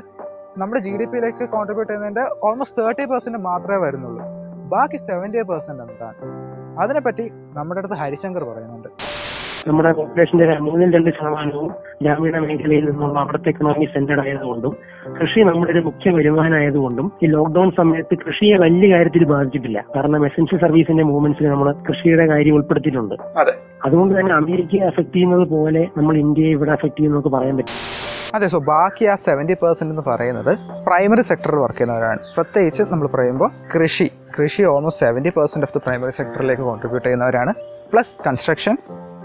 നമ്മുടെ 0.61 0.79
ജി 0.85 0.93
ഡി 0.99 1.05
പിയിലേക്ക് 1.11 1.45
കോൺട്രിബ്യൂട്ട് 1.55 1.91
ചെയ്യുന്നതിന്റെ 1.91 2.23
ഓൾമോസ്റ്റ് 2.47 2.81
തേർട്ടി 2.81 3.05
പെർസെന്റ് 3.11 3.39
മാത്രമേ 3.49 3.79
വരുന്നുള്ളൂ. 3.85 4.23
ബാക്കി 4.73 4.97
സെവന്റി 5.09 5.41
പെർസെന്റ് 5.51 5.83
എന്താണ്? 5.85 6.15
അതിനെപ്പറ്റി 6.83 7.25
നമ്മുടെ 7.57 7.79
അടുത്ത് 7.81 7.97
ഹരിശങ്കർ 8.03 8.43
പറയുന്നുണ്ട്. 8.49 8.89
നമ്മുടെ 9.67 9.91
പോപ്പുലേഷന്റെ 9.91 10.59
മൂന്നിൽ 10.59 10.95
രണ്ട് 10.95 11.09
ശതമാനവും 11.09 11.71
ഗ്രാമീണ 12.01 12.39
മേഖലയിൽ 12.39 12.85
നിന്നുള്ള 12.89 13.19
അവിടുത്തെ 13.19 13.49
എക്കണോമി 13.49 13.85
സെന്റർഡ് 13.85 14.19
ആയതുകൊണ്ടും 14.19 14.77
കൃഷി 15.21 15.39
നമ്മുടെ 15.39 15.71
ഒരു 15.71 15.79
മുഖ്യ 15.79 16.11
വരുമാനമായതുകൊണ്ടും 16.11 17.11
ഈ 17.23 17.27
ലോക്ക്ഡൌൺ 17.27 17.71
സമയത്ത് 17.77 18.17
കൃഷിയെ 18.17 18.57
വലിയ 18.57 18.95
കാര്യത്തിൽ 18.95 19.23
ബാധിച്ചിട്ടില്ല. 19.23 19.85
കാരണം 19.95 20.25
എസെൻഷ്യൽ 20.25 20.59
സർവീസിന്റെ 20.59 21.03
മൂവ്മെന്റ്സിൽ 21.03 21.49
നമ്മൾ 21.49 21.71
കൃഷിയുടെ 21.71 22.27
കാര്യം 22.27 22.53
ഉൾപ്പെടുത്തിയിട്ടുണ്ട്. 22.53 23.15
അതെ. 23.37 23.53
അതുകൊണ്ട് 23.85 24.19
തന്നെ 24.19 24.35
അമേരിക്കയെ 24.35 24.79
അഫക്ട് 24.79 25.15
ചെയ്യുന്നത് 25.15 25.47
പോലെ 25.49 25.87
നമ്മൾ 25.97 26.17
ഇന്ത്യയെ 26.17 26.51
ഇവിടെ 26.51 26.71
അഫക്ട് 26.71 26.97
ചെയ്യുന്ന 26.97 27.15
നമുക്ക് 27.15 27.37
പറയാൻ 27.37 27.57
പറ്റും. 27.57 27.75
അതെ 28.35 28.47
സോ 28.47 28.59
ബാക്കി 28.59 29.05
ആ 29.05 29.15
സെവന്റി 29.15 29.53
പെർസെന്റ് 29.53 29.93
എന്ന് 29.93 30.03
പറയുന്നത് 30.11 30.57
പ്രൈമറി 30.87 31.21
സെക്ടറിൽ 31.21 31.55
വർക്ക് 31.55 31.77
ചെയ്യുന്നവരാണ്. 31.77 32.19
പ്രത്യേകിച്ച് 32.35 32.83
നമ്മൾ 32.83 33.07
പറയുമ്പോൾ 33.07 33.49
കൃഷി. 33.75 34.11
കൃഷി 34.39 34.63
almost 34.63 35.05
seventy 35.05 35.29
percent 35.29 35.67
of 35.67 35.77
the 35.77 35.81
primary 35.85 36.11
സെക്ടറിലേക്ക് 36.11 36.61
contribute 36.61 37.07
ചെയ്യുന്നവരാണ്. 37.07 37.53
പ്ലസ് 37.93 38.17
കൺസ്ട്രക്ഷൻ 38.27 38.77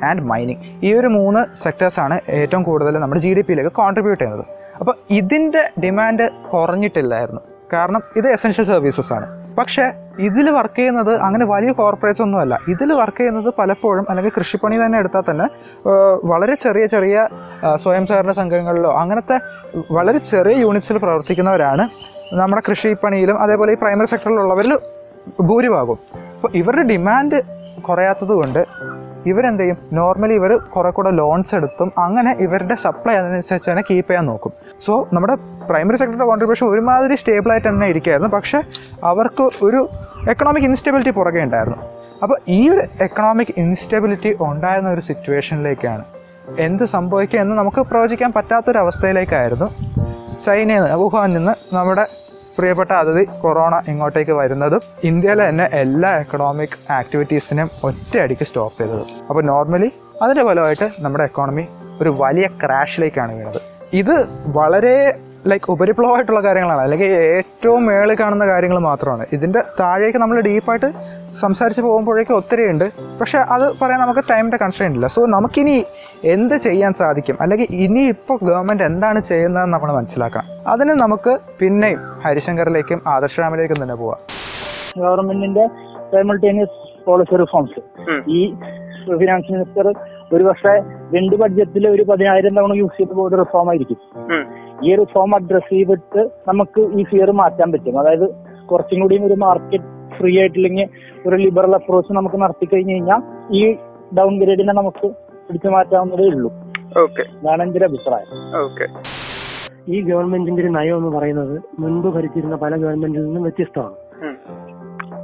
ആൻഡ് 0.02 0.22
മൈനിങ് 0.22 0.60
ഈ 0.86 0.92
ഒരു 0.92 1.06
മൂന്ന് 1.06 1.56
സെക്ടേഴ്സാണ് 1.62 2.20
ഏറ്റവും 2.28 2.62
കൂടുതൽ 2.62 2.98
നമ്മുടെ 2.98 3.20
ജി 3.20 3.34
ഡി 3.34 3.40
പിയിലേക്ക് 3.40 3.70
കോൺട്രിബ്യൂട്ട് 3.70 4.24
ചെയ്യുന്നത്. 4.24 4.46
അപ്പോൾ 4.80 4.94
ഇതിന്റെ 5.10 5.70
ഡിമാൻഡ് 5.84 6.30
കുറഞ്ഞിട്ടില്ലായിരുന്നു. 6.52 7.40
കാരണം 7.72 8.02
ഇത് 8.16 8.28
എസെൻഷ്യൽ 8.28 8.64
സർവീസസ് 8.64 9.12
ആണ്. 9.12 9.26
പക്ഷേ 9.58 9.84
ഇതിൽ 10.18 10.50
വർക്ക് 10.50 10.76
ചെയ്യുന്നത് 10.76 11.20
അങ്ങനെ 11.20 11.44
വലിയ 11.44 11.72
കോർപ്പറേറ്റ്സ് 11.72 12.22
ഒന്നുമല്ല 12.22 12.58
ഇതിൽ 12.68 12.92
വർക്ക് 12.92 13.18
ചെയ്യുന്നത് 13.18 13.54
പലപ്പോഴും 13.58 14.06
അല്ലെങ്കിൽ 14.10 14.32
കൃഷിപ്പണി 14.38 14.76
തന്നെ 14.84 14.98
എടുത്താൽ 14.98 15.22
തന്നെ 15.30 15.46
വളരെ 16.24 16.54
ചെറിയ 16.54 16.86
ചെറിയ 16.86 17.28
സ്വയം 17.74 18.06
സഹകരണ 18.06 18.32
സംഘങ്ങളിലോ 18.32 18.90
അങ്ങനത്തെ 18.92 19.36
വളരെ 19.92 20.18
ചെറിയ 20.18 20.56
യൂണിറ്റ്സിൽ 20.56 20.98
പ്രവർത്തിക്കുന്നവരാണ് 20.98 21.86
നമ്മുടെ 22.32 22.62
കൃഷിപ്പണിയിലും 22.70 23.38
അതേപോലെ 23.42 23.72
ഈ 23.72 23.74
പ്രൈമറി 23.74 24.06
സെക്ടറിലുള്ളവരിൽ 24.06 24.78
ഭൂരിഭാഗവും. 25.40 25.98
അപ്പോൾ 26.36 26.50
ഇവരുടെ 26.54 26.82
ഡിമാൻഡ് 26.82 27.40
കുറയാത്തത് 27.82 28.28
കൊണ്ട് 28.28 28.66
ഇവരെന്ത് 29.26 29.62
ചെയ്യും 29.62 29.78
നോർമലി 29.92 30.34
ഇവർ 30.34 30.56
കുറെ 30.56 30.90
കൂടെ 30.90 31.10
ലോൺസ് 31.10 31.54
എടുത്തും 31.54 31.92
അങ്ങനെ 31.98 32.36
ഇവരുടെ 32.40 32.74
സപ്ലൈ 32.74 33.14
അതിനനുസരിച്ച് 33.14 33.70
തന്നെ 33.70 33.84
കീപ്പ് 33.90 34.10
ചെയ്യാൻ 34.10 34.26
നോക്കും. 34.26 34.52
സോ 34.80 35.08
നമ്മുടെ 35.12 35.34
പ്രൈമറി 35.70 35.96
സെക്ടറിന്റെ 35.96 36.24
കോൺട്രിബ്യൂഷൻ 36.24 36.66
ഒരുമാതിരി 36.66 37.14
സ്റ്റേബിൾ 37.14 37.52
ആയിട്ട് 37.52 37.68
തന്നെ 37.68 37.86
ഇരിക്കുകയായിരുന്നു 37.86 38.30
പക്ഷേ 38.36 38.62
അവർക്ക് 39.04 39.50
ഒരു 39.62 39.88
എക്കണോമിക് 40.28 40.64
ഇൻസ്റ്റെബിലിറ്റി 40.64 41.10
പുറകെ 41.10 41.40
ഉണ്ടായിരുന്നു. 41.40 41.78
അപ്പോൾ 42.22 42.36
ഈ 42.48 42.68
ഒരു 42.68 42.82
എക്കണോമിക് 43.00 43.54
ഇൻസ്റ്റെബിലിറ്റി 43.56 44.36
ഉണ്ടായിരുന്ന 44.40 44.90
ഒരു 44.90 45.00
സിറ്റുവേഷനിലേക്കാണ് 45.00 46.04
എന്ത് 46.58 46.84
സംഭവിക്കുക 46.84 47.40
എന്ന് 47.40 47.56
നമുക്ക് 47.56 47.80
പ്രവചിക്കാൻ 47.80 48.32
പറ്റാത്തൊരവസ്ഥയിലേക്കായിരുന്നു 48.36 49.68
ചൈനയിൽ 50.46 50.82
നിന്ന് 50.82 50.96
വുഹാനിൽ 50.96 51.34
നിന്ന് 51.34 51.76
നമ്മുടെ 51.76 52.04
പ്രിയപ്പെട്ട 52.58 52.90
അതിഥി 52.92 53.24
കൊറോണ 53.42 53.74
ഇങ്ങോട്ടേക്ക് 53.88 54.32
വരുന്നതും 54.32 54.82
ഇന്ത്യയിലെ 55.04 55.48
തന്നെ 55.48 55.66
എല്ലാ 55.72 56.10
എക്കണോമിക് 56.16 56.76
ആക്ടിവിറ്റീസിനും 56.92 57.70
ഒറ്റയടിക്ക് 57.84 58.46
സ്റ്റോപ്പ് 58.46 58.78
ചെയ്തത്. 58.82 59.04
അപ്പോൾ 59.28 59.44
നോർമലി 59.44 59.88
അതിന്റെ 60.22 60.44
ഫലമായിട്ട് 60.44 60.88
നമ്മുടെ 61.00 61.24
എക്കോണമി 61.24 61.64
ഒരു 62.00 62.10
വലിയ 62.20 62.46
ക്രാഷിലേക്കാണ് 62.62 63.32
വീണത്. 63.38 63.60
ഇത് 63.92 64.16
വളരെ 64.58 64.96
ലൈക്ക് 65.50 65.70
ഉപരിപ്ലവമായിട്ടുള്ള 65.72 66.40
കാര്യങ്ങളാണ്. 66.40 66.80
അല്ലെങ്കിൽ 66.80 67.06
ഏറ്റവും 67.06 67.86
മേളിൽ 67.86 68.16
കാണുന്ന 68.20 68.46
കാര്യങ്ങൾ 68.46 68.78
മാത്രമാണ്. 68.78 69.26
ഇതിന്റെ 69.32 69.60
താഴേക്ക് 69.80 70.18
നമ്മൾ 70.18 70.40
ഡീപ്പായിട്ട് 70.40 70.88
സംസാരിച്ച് 71.40 71.82
പോകുമ്പോഴേക്കും 71.82 72.36
ഒത്തിരി 72.36 72.64
ഉണ്ട് 72.72 72.84
പക്ഷേ 73.20 73.38
അത് 73.38 73.66
പറയാൻ 73.82 74.00
നമുക്ക് 74.00 74.24
ടൈമിന്റെ 74.30 74.56
കൺസ്ട്രെയിന്റ് 74.56 74.98
ഇല്ല. 74.98 75.06
സോ 75.06 75.26
നമുക്കിനി 75.26 75.84
എന്ത് 76.24 76.54
ചെയ്യാൻ 76.66 76.92
സാധിക്കും? 76.92 77.36
അല്ലെങ്കിൽ 77.40 77.66
ഇനി 77.86 78.00
ഇപ്പോൾ 78.14 78.38
ഗവൺമെന്റ് 78.42 78.82
എന്താണ് 78.82 79.20
ചെയ്യുന്നതെന്ന് 79.20 79.74
നമ്മൾ 79.74 79.92
മനസ്സിലാക്കണം. 79.92 80.48
അതിന് 80.68 80.90
നമുക്ക് 80.90 81.38
പിന്നെയും 81.60 82.00
ഹരിശങ്കറിലേക്കും 82.24 83.02
ആദർശരാമിലേക്കും 83.06 83.82
തന്നെ 83.82 83.94
പോവാം. 83.94 84.20
ഗവൺമെന്റിന്റെ 84.98 85.66
സൈമൾട്ടേനിയസ് 86.12 87.04
പോളിസി 87.06 87.36
റിഫോംസ് 87.36 87.80
ഈ 88.28 88.54
ഫിനാൻസ് 89.20 89.52
മിനിസ്റ്റർ 89.52 89.86
ഒരു 90.32 90.44
പക്ഷേ 90.44 90.72
രണ്ട് 91.16 91.36
ബഡ്ജറ്റിൽ 91.36 91.88
ഒരു 91.88 92.02
പതിനായിരം 92.02 92.54
തവണ 92.54 92.72
യൂസ് 92.72 92.96
ചെയ്ത് 92.96 93.12
പോകുന്ന 93.14 93.36
റിഫോം 93.36 93.68
ആയിരിക്കും. 93.68 93.98
ഈ 94.84 94.94
ഒരു 94.94 95.06
ഫോം 95.12 95.34
അഡ്രസ് 95.34 95.70
ചെയ്തിട്ട് 95.72 96.22
നമുക്ക് 96.48 96.80
ഈ 96.98 97.04
ഫിയർ 97.10 97.30
മാറ്റാൻ 97.40 97.72
പറ്റും. 97.72 97.98
അതായത് 98.00 98.26
കുറച്ചും 98.70 99.00
കൂടിയും 99.00 99.24
ഒരു 99.26 99.36
മാർക്കറ്റ് 99.44 99.90
ഫ്രീ 100.18 100.32
ആയിട്ടില്ലെങ്കിൽ 100.40 100.88
ഒരു 101.28 101.36
ലിബറൽ 101.36 101.74
അപ്രോച്ച് 101.74 102.12
നമുക്ക് 102.12 102.36
നടത്തി 102.42 102.66
കഴിഞ്ഞു 102.66 102.92
കഴിഞ്ഞാൽ 102.92 103.20
ഈ 103.56 103.62
ഡൗൺ 104.18 104.32
ഗ്രേഡിനെ 104.38 104.72
നമുക്ക് 104.72 105.06
പിടിച്ചു 105.48 105.68
മാറ്റാവുന്നതേ 105.68 106.26
ഉള്ളൂ. 106.26 106.50
ഞാൻ 106.52 107.24
ഇതാണ് 107.40 107.62
എന്റെ 107.62 107.78
ഒരു 107.78 107.84
അഭിപ്രായം. 107.84 108.28
ഈ 109.88 109.96
ഗവൺമെന്റിന്റെ 110.02 110.62
ഒരു 110.62 110.70
നയം 110.70 110.96
എന്ന് 110.96 111.10
പറയുന്നത് 111.16 111.62
മുൻപ് 111.78 112.08
ഭരിച്ചിരുന്ന 112.08 112.56
പല 112.56 112.74
ഗവൺമെന്റിൽ 112.76 113.24
നിന്നും 113.24 113.42
വ്യത്യസ്തമാണ്. 113.42 113.96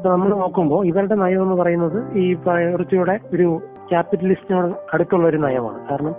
നമ്മൾ 0.07 0.29
നോക്കുമ്പോൾ 0.29 0.87
ഇവരുടെ 0.87 1.15
നയം 1.15 1.43
എന്ന് 1.43 1.57
പറയുന്നത് 1.63 1.99
ഈ 2.19 2.35
കുറച്ചുകൂടെ 2.35 3.19
ഒരു 3.35 3.47
ക്യാപിറ്റലിസ്റ്റിനോട് 3.91 4.73
അടുത്തുള്ള 4.95 5.27
ഒരു 5.29 5.37
നയമാണ്. 5.37 5.81
കാരണം 5.91 6.15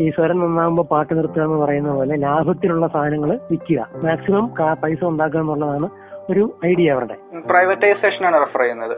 ഈ 0.00 0.10
സ്വരം 0.10 0.38
നന്നാകുമ്പോൾ 0.40 0.82
പാട്ട് 0.82 1.12
നിർത്തുക 1.18 1.42
എന്ന് 1.42 1.56
പറയുന്ന 1.56 1.90
പോലെ 1.94 2.16
ലാഭത്തിലുള്ള 2.16 2.86
സാധനങ്ങൾ 2.86 3.30
വിൽക്കുക. 3.50 3.80
മാക്സിമം 4.04 4.44
പൈസ 4.82 5.04
ഉണ്ടാക്കുക 5.04 5.40
എന്നുള്ളതാണ് 5.40 5.88
ഒരു 6.30 6.42
ഐഡിയ 6.66 6.92
അവരുടെ. 6.92 7.16
പ്രൈവറ്റൈസേഷൻ 7.48 8.26
ആണ് 8.26 8.36
റെഫർ 8.40 8.60
ചെയ്യുന്നത്. 8.60 8.96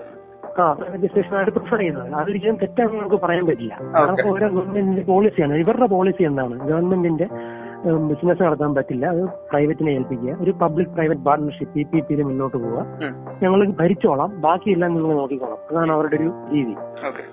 ആ 0.61 0.77
രജിസ്ട്രേഷനായിട്ട് 0.95 1.53
പ്രിഫർ 1.53 1.79
ചെയ്യുന്നത്. 1.79 2.13
അതൊരിക്കലും 2.15 2.57
തെറ്റാണെന്ന് 2.63 3.01
നമുക്ക് 3.01 3.21
പറയാൻ 3.25 3.47
പറ്റില്ല. 3.47 3.75
കാരണം 3.95 4.33
ഓരോ 4.33 4.49
ഗവൺമെന്റിന്റെ 4.49 5.03
പോളിസിയാണ് 5.03 5.55
ഇവരുടെ 5.55 5.87
പോളിസി 5.87 6.23
എന്താണ്? 6.23 6.55
ഗവൺമെന്റിന്റെ 6.71 7.29
ബിസിനസ് 8.09 8.43
നടത്താൻ 8.43 8.75
പറ്റില്ല. 8.75 9.07
അത് 9.07 9.23
പ്രൈവറ്റിനെ 9.51 9.91
ഏൽപ്പിക്കുക. 9.91 10.35
ഒരു 10.41 10.51
public 10.63 10.89
private 10.89 11.25
partnership 11.29 11.75
P 11.75 11.83
P 11.93 12.01
പിയിൽ 12.01 12.23
മുന്നോട്ട് 12.23 12.57
പോവുക. 12.57 12.85
ഞങ്ങൾ 13.43 13.61
ഭരിച്ചോളാം. 13.81 14.41
ബാക്കിയെല്ലാം 14.41 14.95
നിങ്ങൾ 14.95 15.15
നോക്കിക്കോളാം. 15.15 15.59
അതാണ് 15.71 15.93
അവരുടെ 15.93 16.17
ഒരു 16.17 16.31
രീതി. 16.55 16.77
ഓക്കെ 17.09 17.25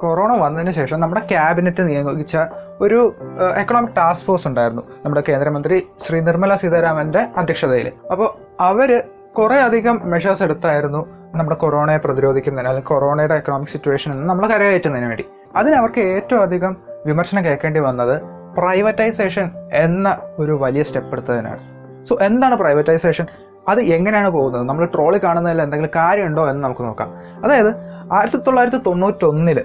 കൊറോണ 0.00 0.32
വന്നതിന് 0.32 0.70
ശേഷം 0.70 1.00
നമ്മുടെ 1.00 1.20
ക്യാബിനറ്റ് 1.20 1.88
നിയോഗിച്ച 1.88 2.36
ഒരു 2.80 3.16
എക്കണോമിക് 3.56 3.96
ടാസ്ക് 3.96 4.24
ഫോഴ്സ് 4.24 4.48
ഉണ്ടായിരുന്നു 4.48 4.82
നമ്മുടെ 5.04 5.22
കേന്ദ്രമന്ത്രി 5.28 5.86
ശ്രീ 6.00 6.20
നിർമ്മല 6.20 6.54
സീതാരാമന്റെ 6.54 7.28
അധ്യക്ഷതയിൽ 7.36 7.92
അപ്പോൾ 8.10 8.28
അവർ 8.60 9.02
കുറേ 9.38 9.56
അധികം 9.56 10.00
മെഷേഴ്സ് 10.04 10.42
എടുത്തായിരുന്നു 10.42 11.06
നമ്മുടെ 11.34 11.56
കൊറോണയെ 11.56 11.96
പ്രതിരോധിക്കുന്നതിന് 11.96 12.68
അല്ലെങ്കിൽ 12.68 12.88
കൊറോണയുടെ 12.88 13.34
എക്കണോമിക് 13.34 13.68
സിറ്റുവേഷനിൽ 13.68 14.14
നിന്ന് 14.14 14.28
നമ്മൾ 14.30 14.46
കരകയറ്റുന്നതിന് 14.46 15.08
വേണ്ടി. 15.08 15.24
അതിന് 15.56 15.76
അവർക്ക് 15.76 16.00
ഏറ്റവും 16.00 16.42
അധികം 16.42 16.76
വിമർശനം 17.06 17.44
കേൾക്കേണ്ടി 17.44 17.80
വന്നത് 17.80 18.22
പ്രൈവറ്റൈസേഷൻ 18.56 19.50
എന്ന 19.72 20.18
ഒരു 20.38 20.52
വലിയ 20.52 20.82
സ്റ്റെപ്പ് 20.82 21.12
എടുത്തതിനാണ്. 21.12 21.58
സോ 22.04 22.18
എന്താണ് 22.20 22.54
പ്രൈവറ്റൈസേഷൻ 22.54 23.26
അത് 23.68 23.80
എങ്ങനെയാണ് 23.80 24.30
പോകുന്നത്? 24.30 24.68
നമ്മൾ 24.68 24.84
ട്രോളി 24.84 25.18
കാണുന്നതിൽ 25.24 25.62
എന്തെങ്കിലും 25.62 25.90
കാര്യമുണ്ടോ 25.96 26.50
എന്ന് 26.50 26.64
നമുക്ക് 26.64 26.82
നോക്കാം. 26.82 27.10
അതായത് 27.44 27.70
ആയിരത്തി 28.12 28.36
തൊള്ളായിരത്തി 28.36 28.82
തൊണ്ണൂറ്റൊന്നിൽ 28.86 29.64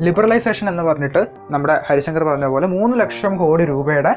ലിബറലൈസേഷൻ 0.00 0.68
എന്ന് 0.68 0.82
പറഞ്ഞിട്ട് 0.82 1.26
നമ്മുടെ 1.50 1.80
ഹരിശങ്കർ 1.86 2.24
പറഞ്ഞ 2.24 2.46
പോലെ 2.46 2.66
മൂന്ന് 2.66 3.00
ലക്ഷം 3.00 3.36
കോടി 3.36 3.64
രൂപയുടെ 3.64 4.16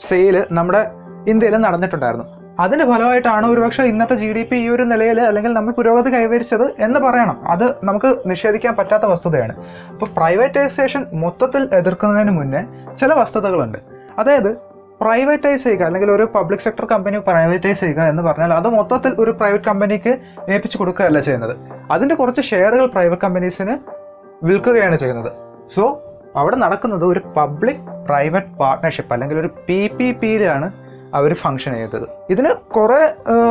സെയിൽ 0.00 0.46
നമ്മുടെ 0.52 0.90
ഇന്ത്യയിൽ 1.28 1.56
നടന്നിട്ടുണ്ടായിരുന്നു. 1.56 2.24
അതിന്റെ 2.60 2.84
ഫലമായിട്ടാണ് 2.84 3.46
ഒരുപക്ഷെ 3.46 3.82
ഇന്നത്തെ 3.82 4.14
ജി 4.14 4.32
ഡി 4.32 4.42
പി 4.42 4.56
ഈ 4.56 4.68
ഒരു 4.68 4.82
നിലയിൽ 4.82 5.20
അല്ലെങ്കിൽ 5.20 5.52
നമ്മൾ 5.52 5.72
പുരോഗതി 5.72 6.10
കൈവരിച്ചത് 6.14 6.74
എന്ന് 6.78 7.00
പറയണം. 7.00 7.48
അത് 7.48 7.74
നമുക്ക് 7.84 8.16
നിഷേധിക്കാൻ 8.26 8.76
പറ്റാത്ത 8.76 9.04
വസ്തുതയാണ്. 9.04 9.52
അപ്പോൾ 9.92 10.06
പ്രൈവറ്റൈസേഷൻ 10.06 11.06
മൊത്തത്തിൽ 11.12 11.68
എതിർക്കുന്നതിന് 11.72 12.30
മുന്നേ 12.30 12.64
ചില 12.94 13.12
വസ്തുതകളുണ്ട്. 13.12 13.78
അതായത് 14.18 14.56
പ്രൈവറ്റൈസ് 15.00 15.64
ചെയ്യുക 15.64 15.84
അല്ലെങ്കിൽ 15.84 16.10
ഒരു 16.10 16.28
പബ്ലിക് 16.34 16.60
സെക്ടർ 16.60 16.84
കമ്പനി 16.84 17.18
പ്രൈവറ്റൈസ് 17.18 17.80
ചെയ്യുക 17.80 18.00
എന്ന് 18.00 18.22
പറഞ്ഞാൽ 18.22 18.54
അത് 18.54 18.68
മൊത്തത്തിൽ 18.68 19.16
ഒരു 19.18 19.30
പ്രൈവറ്റ് 19.30 19.64
കമ്പനിക്ക് 19.64 20.18
ഏൽപ്പിച്ചു 20.48 20.78
കൊടുക്കുകയല്ല 20.78 21.20
ചെയ്യുന്നത്. 21.20 21.56
അതിന്റെ 21.90 22.14
കുറച്ച് 22.14 22.42
ഷെയറുകൾ 22.42 22.86
പ്രൈവറ്റ് 22.86 23.22
കമ്പനീസിന് 23.22 24.01
വിൽക്കുകയാണ് 24.44 24.96
ചെയ്യുന്നത്. 24.96 25.32
സോ 25.74 26.02
അവിടെ 26.36 26.56
നടക്കുന്നത് 26.56 27.04
ഒരു 27.04 27.20
പബ്ലിക് 27.36 27.82
പ്രൈവറ്റ് 28.08 28.52
പാർട്ട്ണർഷിപ്പ് 28.60 29.12
അല്ലെങ്കിൽ 29.12 29.38
ഒരു 29.38 29.50
പി 29.68 29.86
പി 29.86 30.12
പിയിലാണ് 30.20 30.72
അവർ 31.14 31.34
ഫങ്ഷൻ 31.34 31.72
ചെയ്തത് 31.74 32.06
ഇതിന് 32.30 32.50
കുറേ 32.74 33.00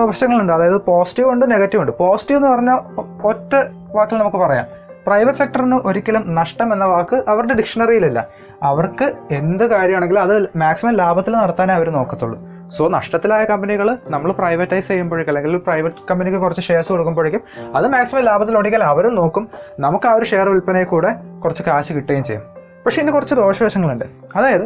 വശങ്ങളുണ്ട്. 0.10 0.54
അതായത് 0.54 0.82
പോസിറ്റീവ് 0.82 1.30
ഉണ്ട് 1.32 1.52
നെഗറ്റീവ് 1.52 1.82
ഉണ്ട്. 1.82 1.94
പോസിറ്റീവ് 1.98 2.38
എന്ന് 2.40 2.50
പറഞ്ഞാൽ 2.50 2.80
ഒറ്റ 3.28 3.54
വാക്കിൽ 3.96 4.18
നമുക്ക് 4.18 4.38
പറയാം. 4.38 4.66
പ്രൈവറ്റ് 5.08 5.38
സെക്ടറിന് 5.38 5.76
ഒരിക്കലും 5.76 6.36
നഷ്ടം 6.36 6.74
എന്ന 6.74 6.86
വാക്ക് 6.86 7.24
അവരുടെ 7.28 7.54
ഡിക്ഷണറിയിലല്ല 7.54 8.28
അവർക്ക് 8.64 9.14
എന്ത് 9.32 9.64
കാര്യമാണെങ്കിലും 9.70 10.22
അത് 10.22 10.50
മാക്സിമം 10.56 10.94
ലാഭത്തിൽ 10.94 11.34
നടത്താനേ 11.36 11.74
അവർ 11.74 11.90
നോക്കത്തുള്ളൂ. 11.90 12.51
സോ 12.78 12.88
നഷ്ടത്തിലായ 12.88 13.44
കമ്പനികൾ 13.44 13.98
നമ്മൾ 14.08 14.32
പ്രൈവറ്റൈസ് 14.32 14.88
ചെയ്യുമ്പോഴേക്കും 14.88 15.32
അല്ലെങ്കിൽ 15.32 15.60
പ്രൈവറ്റ് 15.60 15.96
കമ്പനിക്ക് 16.12 16.38
കുറച്ച് 16.38 16.62
ഷെയർസ് 16.62 16.90
കൊടുക്കുമ്പോഴേക്കും 16.90 17.42
അത് 17.76 17.88
മാക്സിമം 17.88 18.24
ലാഭത്തിലുണ്ടെങ്കിൽ 18.24 18.84
അവരും 18.84 19.16
നോക്കും 19.16 19.50
നമുക്ക് 19.80 20.08
ആ 20.08 20.14
ഒരു 20.14 20.26
ഷെയർ 20.26 20.50
വിൽപ്പനയിൽ 20.50 20.86
കൂടെ 20.86 21.16
കുറച്ച് 21.44 21.64
കാശ് 21.64 21.94
കിട്ടുകയും 21.94 22.24
ചെയ്യും. 22.24 22.44
പക്ഷേ 22.86 23.02
ഇതിന് 23.02 23.14
കുറച്ച് 23.14 23.36
ദോഷവശങ്ങളുണ്ട്. 23.36 24.06
അതായത് 24.36 24.62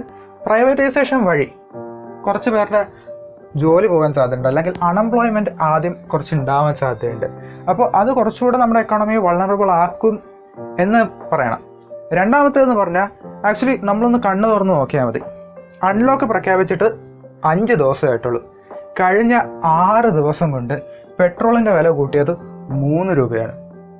പ്രൈവറ്റൈസേഷൻ 0.45 1.25
വഴി 1.25 1.51
കുറച്ച് 2.27 2.49
പേരുടെ 2.49 2.85
ജോലി 3.55 3.87
പോകാൻ 3.87 4.13
സാധ്യതയുണ്ട് 4.13 4.47
അല്ലെങ്കിൽ 4.47 4.73
അൺഎംപ്ലോയ്മെന്റ് 4.83 5.49
ആദ്യം 5.61 5.95
കുറച്ച് 6.13 6.35
ഉണ്ടാവാൻ 6.35 6.75
സാധ്യതയുണ്ട്. 6.75 7.25
അപ്പോൾ 7.69 7.91
അത് 7.95 8.07
കുറച്ചുകൂടെ 8.13 8.57
നമ്മുടെ 8.57 8.79
എക്കോണമിയെ 8.79 9.17
വളണറബിൾ 9.17 9.71
ആക്കും 9.71 10.19
എന്ന് 10.79 11.33
പറയണം. 11.35 11.63
രണ്ടാമത്തേതെന്ന് 12.13 12.75
പറഞ്ഞാൽ 12.75 13.07
ആക്ച്വലി 13.47 13.79
നമ്മളൊന്ന് 13.83 14.19
കണ്ണു 14.19 14.47
തുറന്ന് 14.47 14.73
നോക്കിയാൽ 14.73 15.05
മതി. 15.05 15.21
അൺലോക്ക് 15.83 16.25
പ്രഖ്യാപിച്ചിട്ട് 16.25 17.14
അഞ്ച് 17.45 17.73
ദിവസമായിട്ടുള്ളൂ. 17.73 18.41
കഴിഞ്ഞ 18.99 19.39
ആറ് 19.63 20.05
ദിവസം 20.05 20.51
കൊണ്ട് 20.51 20.81
പെട്രോളിന്റെ 21.19 21.71
വില 21.71 21.89
കൂട്ടിയത് 21.89 22.31
മൂന്ന് 22.69 23.13
രൂപയാണ്. 23.13 23.53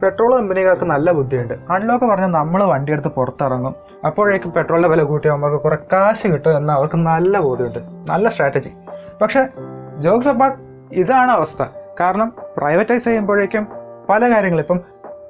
പെട്രോൾ 0.04 0.36
കമ്പനിക്കാർക്ക് 0.36 0.84
നല്ല 0.84 1.12
ബുദ്ധിയുണ്ട്. 1.12 1.54
അൺലോക്ക് 1.54 2.06
പറഞ്ഞാൽ 2.06 2.28
നമ്മൾ 2.28 2.64
വണ്ടിയെടുത്ത് 2.64 3.08
പുറത്തിറങ്ങും. 3.08 3.76
അപ്പോഴേക്കും 4.06 4.52
പെട്രോളിന്റെ 4.52 4.90
വില 4.90 5.04
കൂട്ടി 5.04 5.30
നമുക്ക് 5.30 5.56
കുറെ 5.56 5.78
കാശ് 5.94 6.28
കിട്ടും 6.28 6.58
എന്ന് 6.58 6.74
അവർക്ക് 6.74 6.96
നല്ല 6.96 7.40
ബോധ്യമുണ്ട്. 7.40 7.80
നല്ല 8.12 8.30
സ്ട്രാറ്റജി 8.30 8.70
പക്ഷേ 9.22 9.48
ജോക്സ് 9.98 10.28
അപ്പാർട്ട് 10.28 10.58
ഇതാണ് 10.94 11.32
അവസ്ഥ. 11.32 11.64
കാരണം 12.00 12.34
പ്രൈവറ്റൈസ് 12.58 13.06
ചെയ്യുമ്പോഴേക്കും 13.06 13.68
പല 14.10 14.34
കാര്യങ്ങളും. 14.34 14.64
ഇപ്പം 14.64 14.80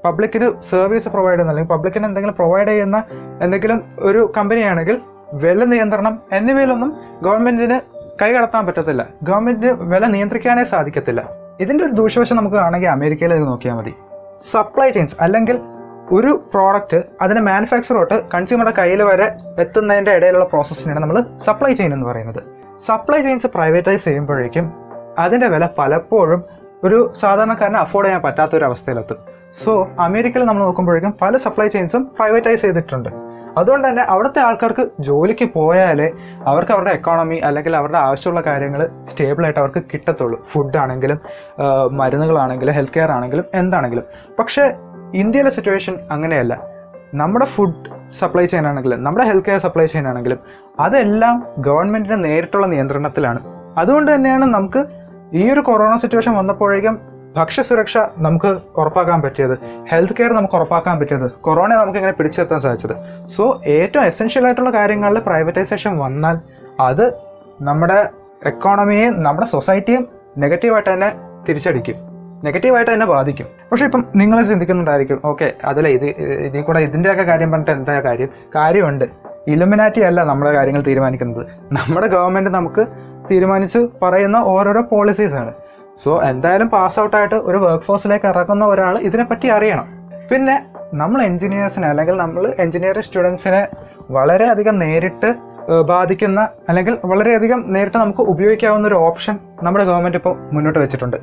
പബ്ലിക്കിന് 0.06 0.62
സർവീസ് 0.62 1.10
പ്രൊവൈഡ് 1.10 1.34
ചെയ്യുന്ന 1.34 1.51
അല്ലെങ്കിൽ 1.51 1.73
പബ്ലിക്കിന് 1.73 2.06
എന്തെങ്കിലും 2.06 2.36
പ്രൊവൈഡ് 2.36 2.67
ചെയ്യുന്ന 2.67 3.04
എന്തെങ്കിലും 3.41 3.84
ഒരു 3.99 4.34
കമ്പനിയാണെങ്കിൽ 4.38 5.01
വില 5.34 5.63
നിയന്ത്രണം 5.65 6.21
എന്നിവയിലൊന്നും 6.32 6.93
ഗവൺമെന്റിന് 7.21 7.95
കൈകടത്താൻ 8.21 8.65
പറ്റത്തില്ല. 8.65 9.08
ഗവൺമെന്റിന് 9.23 9.71
വില 9.71 10.06
നിയന്ത്രിക്കാനേ 10.06 10.63
സാധിക്കത്തില്ല. 10.63 11.30
ഇതിന്റെ 11.60 11.86
ഒരു 11.86 11.91
ദൂഷ്യവശം 11.91 12.36
നമുക്ക് 12.36 12.56
ആണെങ്കിൽ 12.56 12.88
അമേരിക്കയിലേക്ക് 12.88 13.45
നോക്കിയാൽ 13.45 13.75
മതി. 13.75 13.93
സപ്ലൈ 14.51 14.89
ചെയിൻസ് 14.89 15.15
അല്ലെങ്കിൽ 15.21 15.60
ഒരു 16.12 16.49
പ്രോഡക്റ്റ് 16.54 17.04
അതിന് 17.21 17.39
മാനുഫാക്ചർ 17.39 17.95
തൊട്ട് 17.95 18.30
കൺസ്യൂമറുടെ 18.34 18.73
കയ്യിൽ 18.78 19.04
വരെ 19.04 19.32
എത്തുന്നതിന്റെ 19.60 20.12
ഇടയിലുള്ള 20.12 20.45
പ്രോസസ്സിനാണ് 20.45 20.99
നമ്മൾ 20.99 21.23
സപ്ലൈ 21.38 21.73
ചെയിൻ 21.73 21.93
എന്ന് 21.93 22.08
പറയുന്നത്. 22.10 22.43
സപ്ലൈ 22.88 23.21
ചെയിൻസ് 23.21 23.47
പ്രൈവറ്റൈസ് 23.47 24.06
ചെയ്യുമ്പോഴേക്കും 24.06 24.73
അതിന്റെ 25.19 25.47
വില 25.47 25.67
പലപ്പോഴും 25.78 26.43
ഒരു 26.84 27.13
സാധാരണക്കാരന് 27.15 27.75
അഫോർഡ് 27.75 28.08
ചെയ്യാൻ 28.08 28.21
പറ്റാത്ത 28.21 28.56
ഒരു 28.56 28.65
അവസ്ഥയിലെത്തും. 28.65 29.17
സോ 29.63 29.88
അമേരിക്കയിൽ 29.99 30.45
നമ്മൾ 30.45 30.63
നോക്കുമ്പോഴേക്കും 30.63 31.13
പല 31.21 31.38
സപ്ലൈ 31.38 31.67
ചെയിൻസും 31.67 32.12
പ്രൈവറ്റൈസ് 32.19 32.62
ചെയ്തിട്ടുണ്ട്. 32.62 33.25
അതുകൊണ്ട് 33.58 33.88
തന്നെ 33.88 34.04
അവിടുത്തെ 34.04 34.39
ആൾക്കാർക്ക് 34.39 34.84
ജോലിക്ക് 35.00 35.46
പോയാലേ 35.54 36.08
അവർക്ക് 36.52 36.72
അവരുടെ 36.72 36.91
എക്കോണമി 36.91 37.36
അല്ലെങ്കിൽ 37.36 37.76
അവരുടെ 37.76 37.98
ആവശ്യമുള്ള 37.98 38.41
കാര്യങ്ങൾ 38.41 38.82
സ്റ്റേബിളായിട്ട് 39.12 39.60
അവർക്ക് 39.60 39.84
കിട്ടത്തുള്ളൂ. 39.94 40.48
ഫുഡ് 40.52 40.78
ആണെങ്കിലും 40.78 41.20
മരുന്നുകളാണെങ്കിലും 41.91 42.74
ഹെൽത്ത് 42.74 42.94
കെയർ 42.94 43.12
ആണെങ്കിലും 43.12 43.46
എന്താണെങ്കിലും. 43.54 44.04
പക്ഷേ 44.39 44.65
ഇന്ത്യയിലെ 45.13 45.50
സിറ്റുവേഷൻ 45.50 45.98
അങ്ങനെയല്ല. 46.12 46.54
നമ്മുടെ 47.13 47.46
ഫുഡ് 47.46 47.89
സപ്ലൈ 48.20 48.46
ചെയ്യാനാണെങ്കിലും 48.46 49.04
നമ്മുടെ 49.04 49.26
ഹെൽത്ത് 49.26 49.46
കെയർ 49.46 49.60
സപ്ലൈ 49.60 49.86
ചെയ്യാനാണെങ്കിലും 49.86 50.39
അതെല്ലാം 50.80 51.36
ഗവൺമെന്റിന്റെ 51.58 52.18
നേരിട്ടുള്ള 52.28 52.68
നിയന്ത്രണത്തിലാണ്. 52.68 53.39
അതുകൊണ്ട് 53.78 54.10
തന്നെയാണ് 54.15 54.46
നമുക്ക് 54.46 54.82
ഈ 55.34 55.44
ഒരു 55.54 55.60
കൊറോണ 55.60 55.96
സിറ്റുവേഷൻ 55.96 56.34
വന്നപ്പോഴേക്കും 56.34 57.14
ഭക്ഷ്യസുരക്ഷ 57.36 57.98
നമുക്ക് 58.17 58.50
ഉറപ്പാക്കാൻ 58.78 59.21
പറ്റിയത് 59.21 59.56
ഹെൽത്ത് 59.91 60.15
കെയർ 60.19 60.32
നമുക്ക് 60.32 60.56
ഉറപ്പാക്കാൻ 60.56 61.00
പറ്റിയത് 61.00 61.32
കൊറോണ 61.41 61.74
നമുക്ക് 61.74 61.98
ഇങ്ങനെ 61.98 62.15
പിടിച്ചെത്താൻ 62.17 62.60
സാധിച്ചത്. 62.60 62.95
സോ 63.28 63.62
ഏറ്റവും 63.65 64.04
എസെൻഷ്യൽ 64.06 64.45
ആയിട്ടുള്ള 64.45 64.69
കാര്യങ്ങളിൽ 64.69 65.19
പ്രൈവറ്റൈസേഷൻ 65.19 65.98
വന്നാൽ 65.98 66.39
അത് 66.80 67.06
നമ്മുടെ 67.62 68.10
എക്കോണമിയെയും 68.45 69.24
നമ്മുടെ 69.24 69.48
സൊസൈറ്റിയും 69.48 70.08
നെഗറ്റീവായിട്ട് 70.38 70.89
തന്നെ 70.93 71.10
തിരിച്ചടിക്കും. 71.50 71.98
നെഗറ്റീവായിട്ട് 72.43 72.91
തന്നെ 72.93 73.06
ബാധിക്കും. 73.06 73.48
പക്ഷേ 73.71 73.86
ഇപ്പം 73.86 74.02
നിങ്ങൾ 74.15 74.38
ചിന്തിക്കുന്നുണ്ടായിരിക്കും 74.41 75.19
ഓക്കെ 75.26 75.54
അതല്ല 75.65 75.88
ഇത് 75.88 76.06
ഇതിൽ 76.48 76.62
കൂടെ 76.62 76.80
ഇതിന്റെയൊക്കെ 76.80 77.24
കാര്യം 77.24 77.52
പറഞ്ഞിട്ട് 77.52 77.71
എന്താ 77.71 78.02
കാര്യം? 78.02 78.30
കാര്യമുണ്ട്. 78.56 79.06
ഇലുമിനാറ്റി 79.48 80.02
അല്ല 80.02 80.24
നമ്മുടെ 80.24 80.52
കാര്യങ്ങൾ 80.52 80.82
തീരുമാനിക്കുന്നത്. 80.82 81.45
നമ്മുടെ 81.74 82.08
ഗവൺമെന്റ് 82.08 82.50
നമുക്ക് 82.50 82.86
തീരുമാനിച്ച് 83.32 83.80
പറയുന്ന 84.04 84.38
ഓരോരോ 84.38 84.82
പോളിസീസാണ് 84.82 85.54
സോ 86.04 86.12
എന്തായാലും 86.30 86.68
പാസ് 86.76 86.98
ഔട്ടായിട്ട് 87.00 87.38
ഒരു 87.50 87.58
വർക്ക് 87.66 87.86
ഫോഴ്സിലേക്ക് 87.86 88.28
ഇറങ്ങുന്ന 88.32 88.66
ഒരാൾ 88.74 88.96
ഇതിനെപ്പറ്റി 89.08 89.48
അറിയണം. 89.58 89.88
പിന്നെ 90.30 90.56
നമ്മൾ 91.02 91.20
എൻജിനീയേഴ്സിനെ 91.30 91.88
അല്ലെങ്കിൽ 91.92 92.16
നമ്മൾ 92.24 92.44
എഞ്ചിനീയറിംഗ് 92.64 93.08
സ്റ്റുഡൻസിനെ 93.08 93.62
വളരെയധികം 94.18 94.76
നേരിട്ട് 94.80 95.30
ബാധിക്കുന്ന 95.92 96.42
അല്ലെങ്കിൽ 96.70 96.96
വളരെയധികം 97.12 97.60
നേരിട്ട് 97.76 97.98
നമുക്ക് 97.98 98.24
ഉപയോഗിക്കാവുന്ന 98.34 98.88
ഒരു 98.92 98.98
ഓപ്ഷൻ 99.08 99.36
നമ്മുടെ 99.66 99.86
ഗവൺമെന്റ് 99.90 100.20
ഇപ്പോൾ 100.22 100.36
മുന്നോട്ട് 100.56 100.80
വെച്ചിട്ടുണ്ട്. 100.80 101.18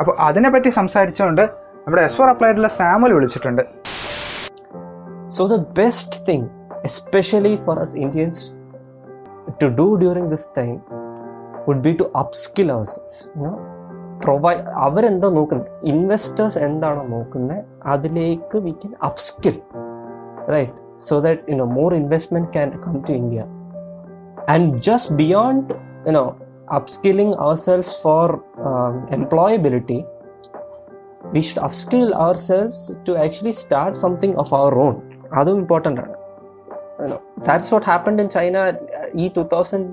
അപ്പോൾ 0.00 0.14
അതിനെപ്പറ്റി 0.28 0.70
സംസാരിച്ചുകൊണ്ട് 0.78 1.42
നമ്മുടെ 1.84 2.02
എസ് 2.08 2.16
ഫോർ 2.18 2.28
അപ്ലൈഡിലെ 2.32 2.70
സാമുൽ 2.78 3.12
വിളിച്ചിട്ടുണ്ട്. 3.16 3.62
So 5.36 5.46
the 5.54 5.58
best 5.80 6.18
thing 6.28 6.48
especially 6.90 7.54
for 7.66 7.76
us 7.84 7.92
Indians 8.04 8.42
to 9.62 9.68
do 9.80 9.86
during 10.04 10.26
this 10.34 10.48
time 10.58 10.74
would 11.68 11.84
be 11.88 11.94
to 12.00 12.06
upskill 12.22 12.70
ourselves. 12.76 13.16
Provide 14.24 14.62
അവരെന്താ 14.86 15.28
നോക്കുന്നത് 15.30 15.70
ഇൻവെസ്റ്റേഴ്സ് 15.92 16.60
എന്താണോ 16.66 17.02
നോക്കുന്നത് 17.08 17.58
അതിലേക്ക് 17.86 18.58
we 18.58 18.72
can 18.82 18.94
upskill 19.08 19.56
right 20.54 20.78
so 21.08 21.16
that 21.20 21.52
you 21.52 21.56
know 21.56 21.68
more 21.78 21.92
investment 21.94 22.50
can 22.52 22.70
come 22.86 22.96
to 23.08 23.14
India 23.14 23.42
and 24.54 24.70
just 24.88 25.12
beyond 25.14 25.72
you 26.06 26.14
know 26.20 26.26
upskilling 26.68 27.32
ourselves 27.36 27.90
for 27.96 28.42
um, 28.60 29.06
employability 29.10 29.98
we 31.32 31.42
should 31.42 31.58
upskill 31.58 32.12
ourselves 32.16 32.78
to 33.04 33.16
actually 33.16 33.52
start 33.54 33.96
something 33.96 34.34
of 34.36 34.50
our 34.52 34.72
own 34.78 34.96
അതും 35.38 35.56
important 35.62 36.00
ആണ് 36.00 36.14
that's 37.46 37.68
what 37.72 37.84
happened 37.84 38.18
in 38.24 38.28
China 38.36 38.60
ഈ 39.22 39.24
two 39.28 39.42
thousand 39.52 39.88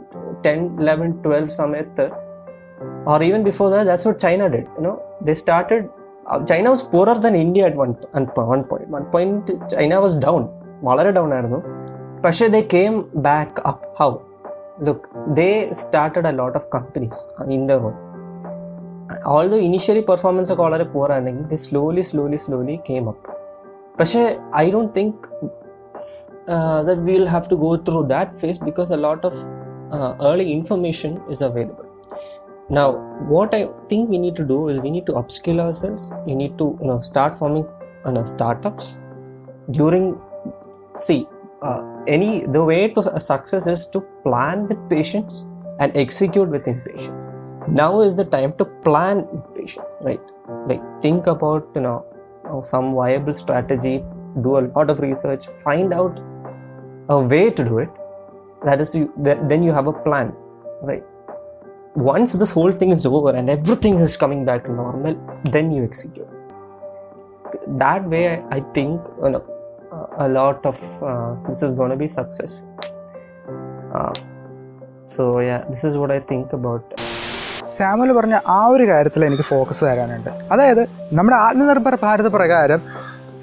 ten 0.46 0.60
eleven 0.88 1.10
twelve 1.24 1.52
സമയത്ത് 1.58 2.06
or 3.07 3.23
even 3.23 3.43
before 3.43 3.71
that 3.71 3.85
that's 3.85 4.05
what 4.05 4.19
China 4.19 4.49
did 4.49 4.67
you 4.77 4.83
know 4.83 5.03
they 5.21 5.35
started 5.35 5.89
uh, 6.27 6.45
China 6.45 6.71
was 6.71 6.83
poorer 6.83 7.15
than 7.15 7.35
India 7.35 7.67
at 7.67 7.77
one, 7.77 7.97
at 8.15 8.37
one 8.37 8.65
point 8.65 8.89
one 8.89 9.05
point 9.05 9.51
China 9.71 10.01
was 10.01 10.15
down 10.27 10.45
വളരെ 10.85 11.11
down 11.11 11.35
ആയിരുന്നു 11.35 11.61
പക്ഷേ 12.25 12.49
they 12.55 12.65
came 12.77 12.97
back 13.29 13.53
up 13.71 13.81
how 14.01 14.09
look 14.87 15.03
they 15.39 15.53
started 15.85 16.25
a 16.27 16.35
lot 16.41 16.55
of 16.59 16.65
companies 16.75 17.19
in 17.57 17.63
their 17.67 17.81
own 17.89 17.97
although 19.35 19.61
initially 19.69 20.03
performance 20.03 20.53
ഒക്കെ 20.53 20.63
വളരെ 20.63 20.85
poor 20.85 21.09
ആണെങ്കിൽ 21.13 21.45
they 21.51 21.61
slowly 21.69 22.03
slowly 22.03 22.39
slowly 22.47 22.77
came 22.91 23.09
up 23.13 23.23
പക്ഷേ 24.01 24.23
I 24.63 24.67
don't 24.71 24.93
think 24.99 25.23
that 26.89 26.99
we'll 27.07 27.27
have 27.27 27.47
to 27.53 27.57
go 27.57 27.71
through 27.87 28.03
that 28.13 28.29
phase 28.41 28.59
because 28.59 28.91
a 28.97 29.01
lot 29.07 29.25
of 29.25 29.35
uh, 29.97 30.15
early 30.21 30.53
information 30.53 31.13
is 31.29 31.41
available 31.41 31.89
now 32.78 32.92
what 33.34 33.54
i 33.54 33.68
think 33.90 34.10
we 34.10 34.18
need 34.18 34.36
to 34.36 34.46
do 34.52 34.70
is 34.70 34.80
we 34.80 34.90
need 34.90 35.06
to 35.06 35.14
upskill 35.14 35.60
ourselves. 35.60 36.12
We 36.26 36.36
need 36.36 36.58
to 36.58 36.78
you 36.82 36.88
know 36.88 37.02
start 37.02 37.38
forming 37.38 37.66
you 38.06 38.12
know, 38.14 38.26
startups 38.26 38.98
during 39.72 40.20
see 40.96 41.28
uh, 41.62 41.82
any 42.08 42.46
the 42.46 42.64
way 42.64 42.88
to 42.94 43.20
success 43.20 43.68
is 43.68 43.88
to 43.88 44.02
plan 44.24 44.68
with 44.68 44.90
patience 44.90 45.46
and 45.80 45.96
execute 45.96 46.50
with 46.50 46.68
impatience 46.68 47.30
now 47.68 48.02
is 48.02 48.16
the 48.16 48.26
time 48.26 48.54
to 48.58 48.66
plan 48.66 49.28
with 49.32 49.54
patience 49.56 50.02
right? 50.02 50.22
Like 50.68 50.82
think 51.02 51.28
about 51.28 51.70
you 51.76 51.82
know 51.82 52.06
uh, 52.46 52.64
some 52.64 52.96
viable 52.96 53.34
strategy 53.34 54.04
do 54.42 54.58
a 54.58 54.64
lot 54.76 54.90
of 54.90 55.00
research 55.00 55.46
find 55.64 55.94
out 55.94 56.20
a 57.10 57.20
way 57.20 57.50
to 57.50 57.64
do 57.64 57.80
it. 57.80 57.90
That 58.64 58.82
is 58.82 58.96
you 58.96 59.12
th- 59.24 59.40
then 59.44 59.64
you 59.64 59.72
have 59.72 59.88
a 59.88 59.94
plan 59.94 60.34
right 60.82 61.04
once 61.96 62.34
this 62.34 62.52
whole 62.52 62.72
thing 62.72 62.92
is 62.92 63.06
over 63.06 63.32
and 63.32 63.50
everything 63.50 64.00
is 64.00 64.16
coming 64.16 64.46
back 64.46 64.64
to 64.66 64.72
normal 64.72 65.16
then 65.44 65.72
you 65.72 65.84
execute 65.84 66.28
that 67.68 68.04
way 68.04 68.42
i, 68.50 68.62
think 68.74 69.02
you 69.24 69.30
know, 69.30 69.44
a 70.18 70.28
lot 70.30 70.66
of 70.66 70.78
uh, 71.04 71.36
this 71.48 71.62
is 71.62 71.74
going 71.74 71.90
to 71.90 71.98
be 71.98 72.08
successful 72.08 72.80
uh, 73.94 74.14
so 75.06 75.40
yeah 75.40 75.64
this 75.70 75.84
is 75.84 75.98
what 75.98 76.12
i 76.12 76.20
think 76.20 76.54
about 76.54 76.84
Samuel 77.66 78.14
പറഞ്ഞ 78.14 78.36
ആ 78.48 78.68
ഒരു 78.68 78.86
കാര്യത്തിൽ 78.88 79.26
എനിക്ക് 79.26 79.44
focus 79.44 79.86
തരാനുണ്ട് 79.86 80.30
അതായത് 80.52 80.82
നമ്മുടെ 81.14 81.38
ആത്മനിർഭർ 81.38 81.96
ഭാരത് 81.96 82.28
പ്രകാരം 82.28 82.82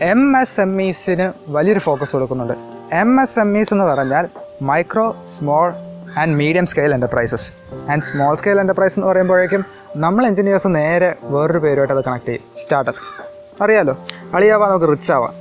M 0.00 0.36
S 0.36 0.60
M 0.60 0.82
ഇസിന് 0.82 1.32
വലിയൊരു 1.48 1.78
focus 1.78 2.12
കൊടുക്കുന്നുണ്ട് 2.12 2.54
എം 2.94 3.20
എസ് 3.20 3.38
എം 3.38 3.58
ഇസ് 3.58 3.74
എന്ന് 3.74 3.84
പറഞ്ഞാൽ 3.84 4.28
micro 4.62 5.16
small 5.28 5.74
and 6.18 6.36
medium 6.36 6.66
scale 6.66 6.94
enterprises 6.94 7.46
and 7.90 8.02
small 8.02 8.34
scale 8.34 8.60
enterprise 8.60 8.98
എന്ന് 8.98 9.06
പറയുമ്പോഴേക്കും 9.06 9.64
നമ്മൾ 9.96 10.26
എഞ്ചിനീയേഴ്സ് 10.26 10.66
നേരെ 10.66 11.14
വേറൊരു 11.22 11.58
പേരുമായിട്ട് 11.58 11.94
അത് 11.94 12.04
കണക്ട് 12.04 12.26
ചെയ്യും. 12.26 12.42
സ്റ്റാർട്ടപ്സ് 12.62 13.22
അറിയാലോ? 13.62 14.06
അളിയാവാൻ 14.34 14.70
നമുക്ക് 14.70 14.88
റിച്ച് 14.90 15.12
ആവാം. 15.12 15.34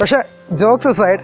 പക്ഷേ 0.00 0.22
ജോക്സ് 0.52 0.88
സൈഡ് 0.88 1.20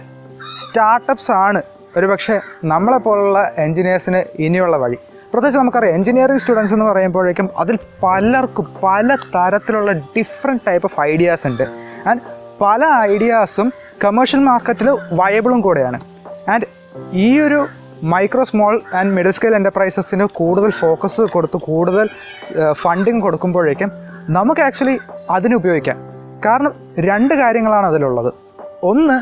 സ്റ്റാർട്ടപ്സ് 0.59 1.31
ആണ് 1.31 1.61
ഒരു 1.97 2.05
പക്ഷേ 2.05 2.39
നമ്മളെപ്പോലുള്ള 2.63 3.51
എഞ്ചിനീയേഴ്സിന് 3.57 4.23
ഇനിയുള്ള 4.41 4.77
വഴി. 4.77 4.95
പ്രത്യേകിച്ച് 4.95 5.59
നമുക്കറിയാം 5.59 5.95
എഞ്ചിനീയറിംഗ് 5.95 6.41
സ്റ്റുഡൻസ് 6.41 6.73
എന്ന് 6.73 6.85
പറയുമ്പോഴേക്കും 6.85 7.49
അതിൽ 7.57 7.79
പലർക്കും 8.03 8.75
പല 8.83 9.15
തരത്തിലുള്ള 9.15 9.91
ഡിഫറെന്റ് 9.91 10.61
ടൈപ്പ് 10.67 10.91
ഓഫ് 10.93 11.01
ഐഡിയാസ് 11.01 11.47
ഉണ്ട്. 11.47 11.63
ആൻഡ് 12.07 12.21
പല 12.61 12.85
ഐഡിയാസും 12.85 13.73
കമേഴ്ഷ്യൽ 14.03 14.39
മാർക്കറ്റിൽ 14.39 14.89
വയബിളും 15.11 15.61
കൂടെയാണ്. 15.61 15.99
ആൻഡ് 16.49 16.65
ഈ 17.11 17.39
ഒരു 17.39 17.67
micro 18.03 18.43
small 18.43 18.81
and 18.93 19.13
middle 19.13 19.31
scale 19.31 19.55
എന്റർപ്രൈസസിന് 19.55 20.23
കൂടുതൽ 20.23 20.69
ഫോക്കസ് 20.69 21.21
കൊടുത്ത് 21.21 21.57
കൂടുതൽ 21.57 22.09
ഫണ്ടിങ് 22.71 23.21
കൊടുക്കുമ്പോഴേക്കും 23.21 23.91
നമുക്ക് 24.29 24.61
ആക്ച്വലി 24.61 24.97
അതിന് 25.29 25.55
ഉപയോഗിക്കാം. 25.55 25.97
കാരണം 26.45 26.73
രണ്ട് 26.99 27.33
കാര്യങ്ങളാണ് 27.33 27.85
അതിലുള്ളത്. 27.85 28.33
ഒന്ന് 28.83 29.17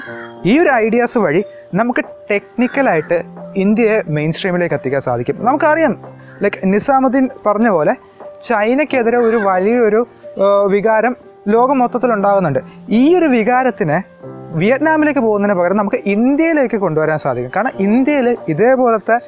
ഈ 0.48 0.60
ഒരു 0.60 0.70
ഐഡിയാസ് 0.70 1.18
വഴി 1.18 1.44
നമുക്ക് 1.74 2.06
ടെക്നിക്കലായിട്ട് 2.32 3.24
ഇന്ത്യയെ 3.56 4.02
മെയിൻ 4.08 4.32
സ്ട്രീമിലേക്ക് 4.32 4.76
എത്തിക്കാൻ 4.76 5.02
സാധിക്കും. 5.02 5.46
നമുക്കറിയാം 5.46 5.96
ലൈക്ക് 6.42 6.74
നിസാമുദ്ദീൻ 6.74 7.30
പറഞ്ഞ 7.46 7.70
പോലെ 7.70 7.96
ചൈനയ്ക്കെതിരെ 8.42 9.18
ഒരു 9.18 9.38
വലിയൊരു 9.38 10.08
വികാരം 10.68 11.16
ലോകം 11.48 11.80
മൊത്തത്തിൽ 11.80 12.14
ഉണ്ടാകുന്നുണ്ട്. 12.14 12.60
ഈ 12.90 13.16
ഒരു 13.16 13.26
വികാരത്തിനെ 13.26 14.04
വിയറ്റ്നാമിലേക്ക് 14.52 15.20
പോകുന്നതിന് 15.20 15.60
പകരം 15.60 15.78
നമുക്ക് 15.78 15.98
ഇന്ത്യയിലേക്ക് 16.06 16.76
കൊണ്ടുവരാൻ 16.76 17.18
സാധിക്കും. 17.18 17.52
കാരണം 17.56 17.72
ഇന്ത്യയിൽ 17.80 18.38
ഇതേപോലത്തെ 18.48 19.20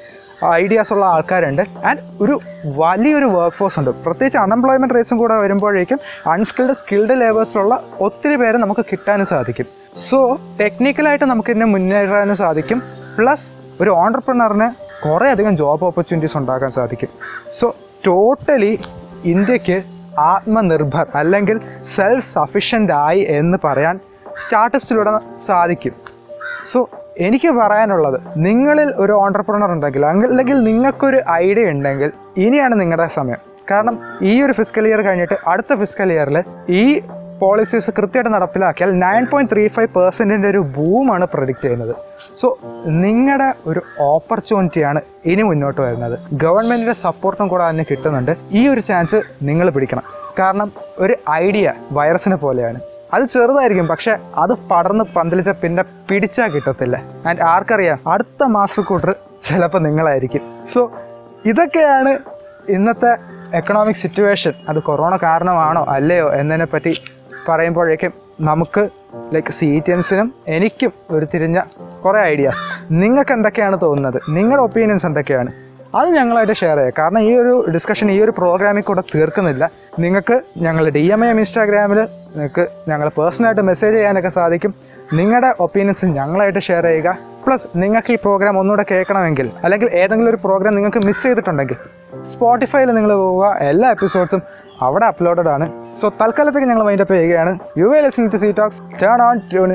ഐഡിയാസ് 0.45 0.93
ഉള്ള 0.93 1.05
ആൾക്കാരുണ്ട്. 1.05 1.61
ആൻഡ് 1.85 1.99
ഒരു 2.21 2.39
വലിയൊരു 2.65 3.25
വർക്ക് 3.25 3.57
ഫോഴ്സ് 3.57 3.79
ഉണ്ട്. 3.79 3.89
പ്രത്യേകിച്ച് 3.89 4.37
അൺഎംപ്ലോയ്മെന്റ് 4.37 4.95
റേറ്റ്സും 4.95 5.17
കൂടെ 5.17 5.35
വരുമ്പോഴേക്കും 5.35 5.99
അൺസ്കിൽഡ് 6.27 6.73
സ്കിൽഡ് 6.73 7.21
ലേബേഴ്സിലുള്ള 7.21 7.83
ഒത്തിരി 7.99 8.35
പേരെ 8.35 8.57
നമുക്ക് 8.57 8.85
കിട്ടാനും 8.91 9.25
സാധിക്കും. 9.25 9.65
സോ 9.95 10.39
ടെക്നിക്കലായിട്ട് 10.61 11.25
നമുക്ക് 11.25 11.49
ഇതിനെ 11.49 11.65
മുന്നേറാനും 11.65 12.35
സാധിക്കും. 12.35 12.83
പ്ലസ് 13.17 13.51
ഒരു 13.81 13.89
ഓണ്ടർപ്രണറിന് 13.89 14.69
കുറേ 15.09 15.29
അധികം 15.29 15.57
ജോബ് 15.57 15.85
ഓപ്പർച്യൂണിറ്റീസ് 15.85 16.37
ഉണ്ടാക്കാൻ 16.37 16.69
സാധിക്കും. 16.69 17.09
സോ 17.59 17.75
ടോട്ടലി 18.07 18.79
ഇന്ത്യയ്ക്ക് 19.25 19.83
ആത്മനിർഭർ 20.19 21.07
അല്ലെങ്കിൽ 21.15 21.59
സെൽഫ് 21.83 22.33
സഫിഷ്യന്റ് 22.33 22.93
ആയി 22.93 23.25
എന്ന് 23.29 23.57
പറയാൻ 23.63 23.99
സ്റ്റാർട്ടപ്സിലൂടെ 24.37 25.37
സാധിക്കും. 25.37 25.93
സോ 26.71 26.89
എനിക്ക് 27.17 27.51
പറയാനുള്ളത് 27.51 28.21
നിങ്ങളിൽ 28.37 28.93
ഒരു 28.95 29.11
ഓണ്ടർപ്രണർ 29.11 29.71
ഉണ്ടെങ്കിൽ 29.71 30.05
അല്ലെങ്കിൽ 30.05 30.63
നിങ്ങൾക്കൊരു 30.63 31.21
ഐഡിയ 31.31 31.69
ഉണ്ടെങ്കിൽ 31.69 32.11
ഇനിയാണ് 32.37 32.79
നിങ്ങളുടെ 32.79 33.07
സമയം. 33.07 33.37
കാരണം 33.71 33.99
ഈ 34.21 34.41
ഒരു 34.41 34.51
ഫിസിക്കൽ 34.51 34.87
ഇയർ 34.87 35.01
കഴിഞ്ഞിട്ട് 35.01 35.37
അടുത്ത 35.47 35.75
ഫിസിക്കൽ 35.75 36.13
ഇയറിൽ 36.13 36.43
ഈ 36.69 37.01
പോളിസീസ് 37.39 37.91
കൃത്യമായിട്ട് 37.91 38.33
നടപ്പിലാക്കിയാൽ 38.33 38.99
നയൻ 38.99 39.25
പോയിന്റ് 39.25 39.51
ത്രീ 39.51 39.67
ഫൈവ് 39.67 39.87
പെർസെന്റിന്റെ 39.87 40.49
ഒരു 40.49 40.57
ബൂമാണ് 40.57 41.25
പ്രൊഡിക്റ്റ് 41.25 41.63
ചെയ്യുന്നത്. 41.63 41.95
സോ 42.37 42.59
നിങ്ങളുടെ 42.85 43.53
ഒരു 43.67 43.81
ഓപ്പർച്യൂണിറ്റിയാണ് 43.99 45.01
ഇനി 45.25 45.41
മുന്നോട്ട് 45.41 45.81
വരുന്നത്. 45.81 46.19
ഗവൺമെന്റിന്റെ 46.33 46.93
സപ്പോർട്ടും 46.93 47.47
കൂടെ 47.47 47.63
അതിന് 47.63 47.83
കിട്ടുന്നുണ്ട്. 47.91 48.35
ഈ 48.51 48.67
ഒരു 48.67 48.79
ചാൻസ് 48.79 49.21
നിങ്ങൾ 49.43 49.69
പിടിക്കണം. 49.69 50.03
കാരണം 50.39 50.71
ഒരു 50.97 51.15
ഐഡിയ 51.31 51.73
വൈറസിനെ 51.91 52.35
പോലെയാണ്. 52.35 52.79
അത് 53.13 53.23
ചെറുതായിരിക്കും 53.25 53.87
പക്ഷെ 53.87 54.17
അത് 54.35 54.53
പടർന്ന് 54.53 55.03
പന്തലിച്ച 55.15 55.49
പിന്നെ 55.49 55.83
പിടിച്ചാൽ 56.09 56.49
കിട്ടത്തില്ല. 56.49 57.03
ആൻഡ് 57.27 57.41
ആർക്കറിയാം 57.41 57.99
അടുത്ത 58.07 58.43
മാസ്റ്റർ 58.43 58.83
കൂട്ടർ 58.83 59.15
ചിലപ്പോൾ 59.41 59.81
നിങ്ങളായിരിക്കും. 59.81 60.65
സോ 60.65 60.91
ഇതൊക്കെയാണ് 61.45 62.19
ഇന്നത്തെ 62.69 63.11
എക്കണോമിക് 63.57 63.95
സിറ്റുവേഷൻ 63.95 64.53
അത് 64.69 64.79
കൊറോണ 64.79 65.15
കാരണമാണോ 65.15 65.83
അല്ലയോ 65.89 66.33
എന്നതിനെ 66.33 66.65
പറ്റി 66.65 66.93
പറയുമ്പോഴേക്കും 67.47 68.11
നമുക്ക് 68.41 68.89
ലൈക്ക് 69.33 69.51
സീറ്റിയൻസിനും 69.51 70.33
എനിക്കും 70.47 70.91
ഒരു 71.09 71.25
തിരിഞ്ഞ 71.33 71.59
കുറേ 72.05 72.19
ഐഡിയാസ് 72.21 72.61
നിങ്ങൾക്ക് 72.91 73.31
എന്തൊക്കെയാണ് 73.31 73.81
തോന്നുന്നത്? 73.81 74.21
നിങ്ങളുടെ 74.29 74.63
ഒപ്പീനിയൻസ് 74.63 75.05
എന്തൊക്കെയാണ്? 75.05 75.51
അത് 75.95 76.09
ഞങ്ങളായിട്ട് 76.09 76.53
ഷെയർ 76.53 76.77
ചെയ്യുക 76.77 76.93
കാരണം 76.99 77.19
ഈ 77.19 77.31
ഒരു 77.41 77.53
ഡിസ്കഷൻ 77.73 78.11
ഈ 78.11 78.21
ഒരു 78.25 78.33
പ്രോഗ്രാമിൽ 78.37 78.81
കൂടെ 78.81 79.03
തീർക്കുന്നില്ല. 79.15 79.63
നിങ്ങൾക്ക് 79.99 80.41
ഞങ്ങൾ 80.57 80.89
ഡി 80.89 81.03
എം 81.11 81.25
എം 81.25 81.39
ഇൻസ്റ്റാഗ്രാമിൽ 81.39 81.99
നിങ്ങൾക്ക് 82.35 82.65
ഞങ്ങൾ 82.89 83.07
പേഴ്സണലായിട്ട് 83.17 83.61
മെസ്സേജ് 83.61 83.95
ചെയ്യാനൊക്കെ 83.95 84.29
സാധിക്കും. 84.29 84.73
നിങ്ങളുടെ 85.13 85.49
ഒപ്പീനിയൻസ് 85.59 86.05
ഞങ്ങളായിട്ട് 86.05 86.59
ഷെയർ 86.59 86.83
ചെയ്യുക. 86.83 87.17
പ്ലസ് 87.45 87.67
നിങ്ങൾക്ക് 87.75 88.11
ഈ 88.13 88.15
പ്രോഗ്രാം 88.15 88.59
ഒന്നുകൂടെ 88.59 88.85
കേൾക്കണമെങ്കിൽ 88.91 89.51
അല്ലെങ്കിൽ 89.63 89.89
ഏതെങ്കിലും 90.01 90.29
ഒരു 90.29 90.39
പ്രോഗ്രാം 90.45 90.75
നിങ്ങൾക്ക് 90.75 91.01
മിസ് 91.07 91.23
ചെയ്തിട്ടുണ്ടെങ്കിൽ 91.23 91.77
സ്പോട്ടിഫൈയിൽ 92.31 92.89
നിങ്ങൾ 92.97 93.13
പോവുക. 93.13 93.45
എല്ലാ 93.71 93.89
എപ്പിസോഡ്സും 93.89 94.41
അവിടെ 94.81 95.05
അപ്ലോഡഡ് 95.05 95.49
ആണ്. 95.55 95.65
സോ 96.01 96.09
തൽക്കാലത്തേക്ക് 96.21 96.67
ഞങ്ങൾ 96.67 96.85
മൈൻഡപ്പ് 96.85 97.13
ചെയ്യുകയാണ്. 97.13 97.59
You 97.77 97.89
are 97.97 98.01
listening 98.01 98.33
to 98.33 98.37
C 98.37 98.51
talks 98.51 98.81
turn 99.03 99.21
on 99.27 99.37
tune 99.51 99.71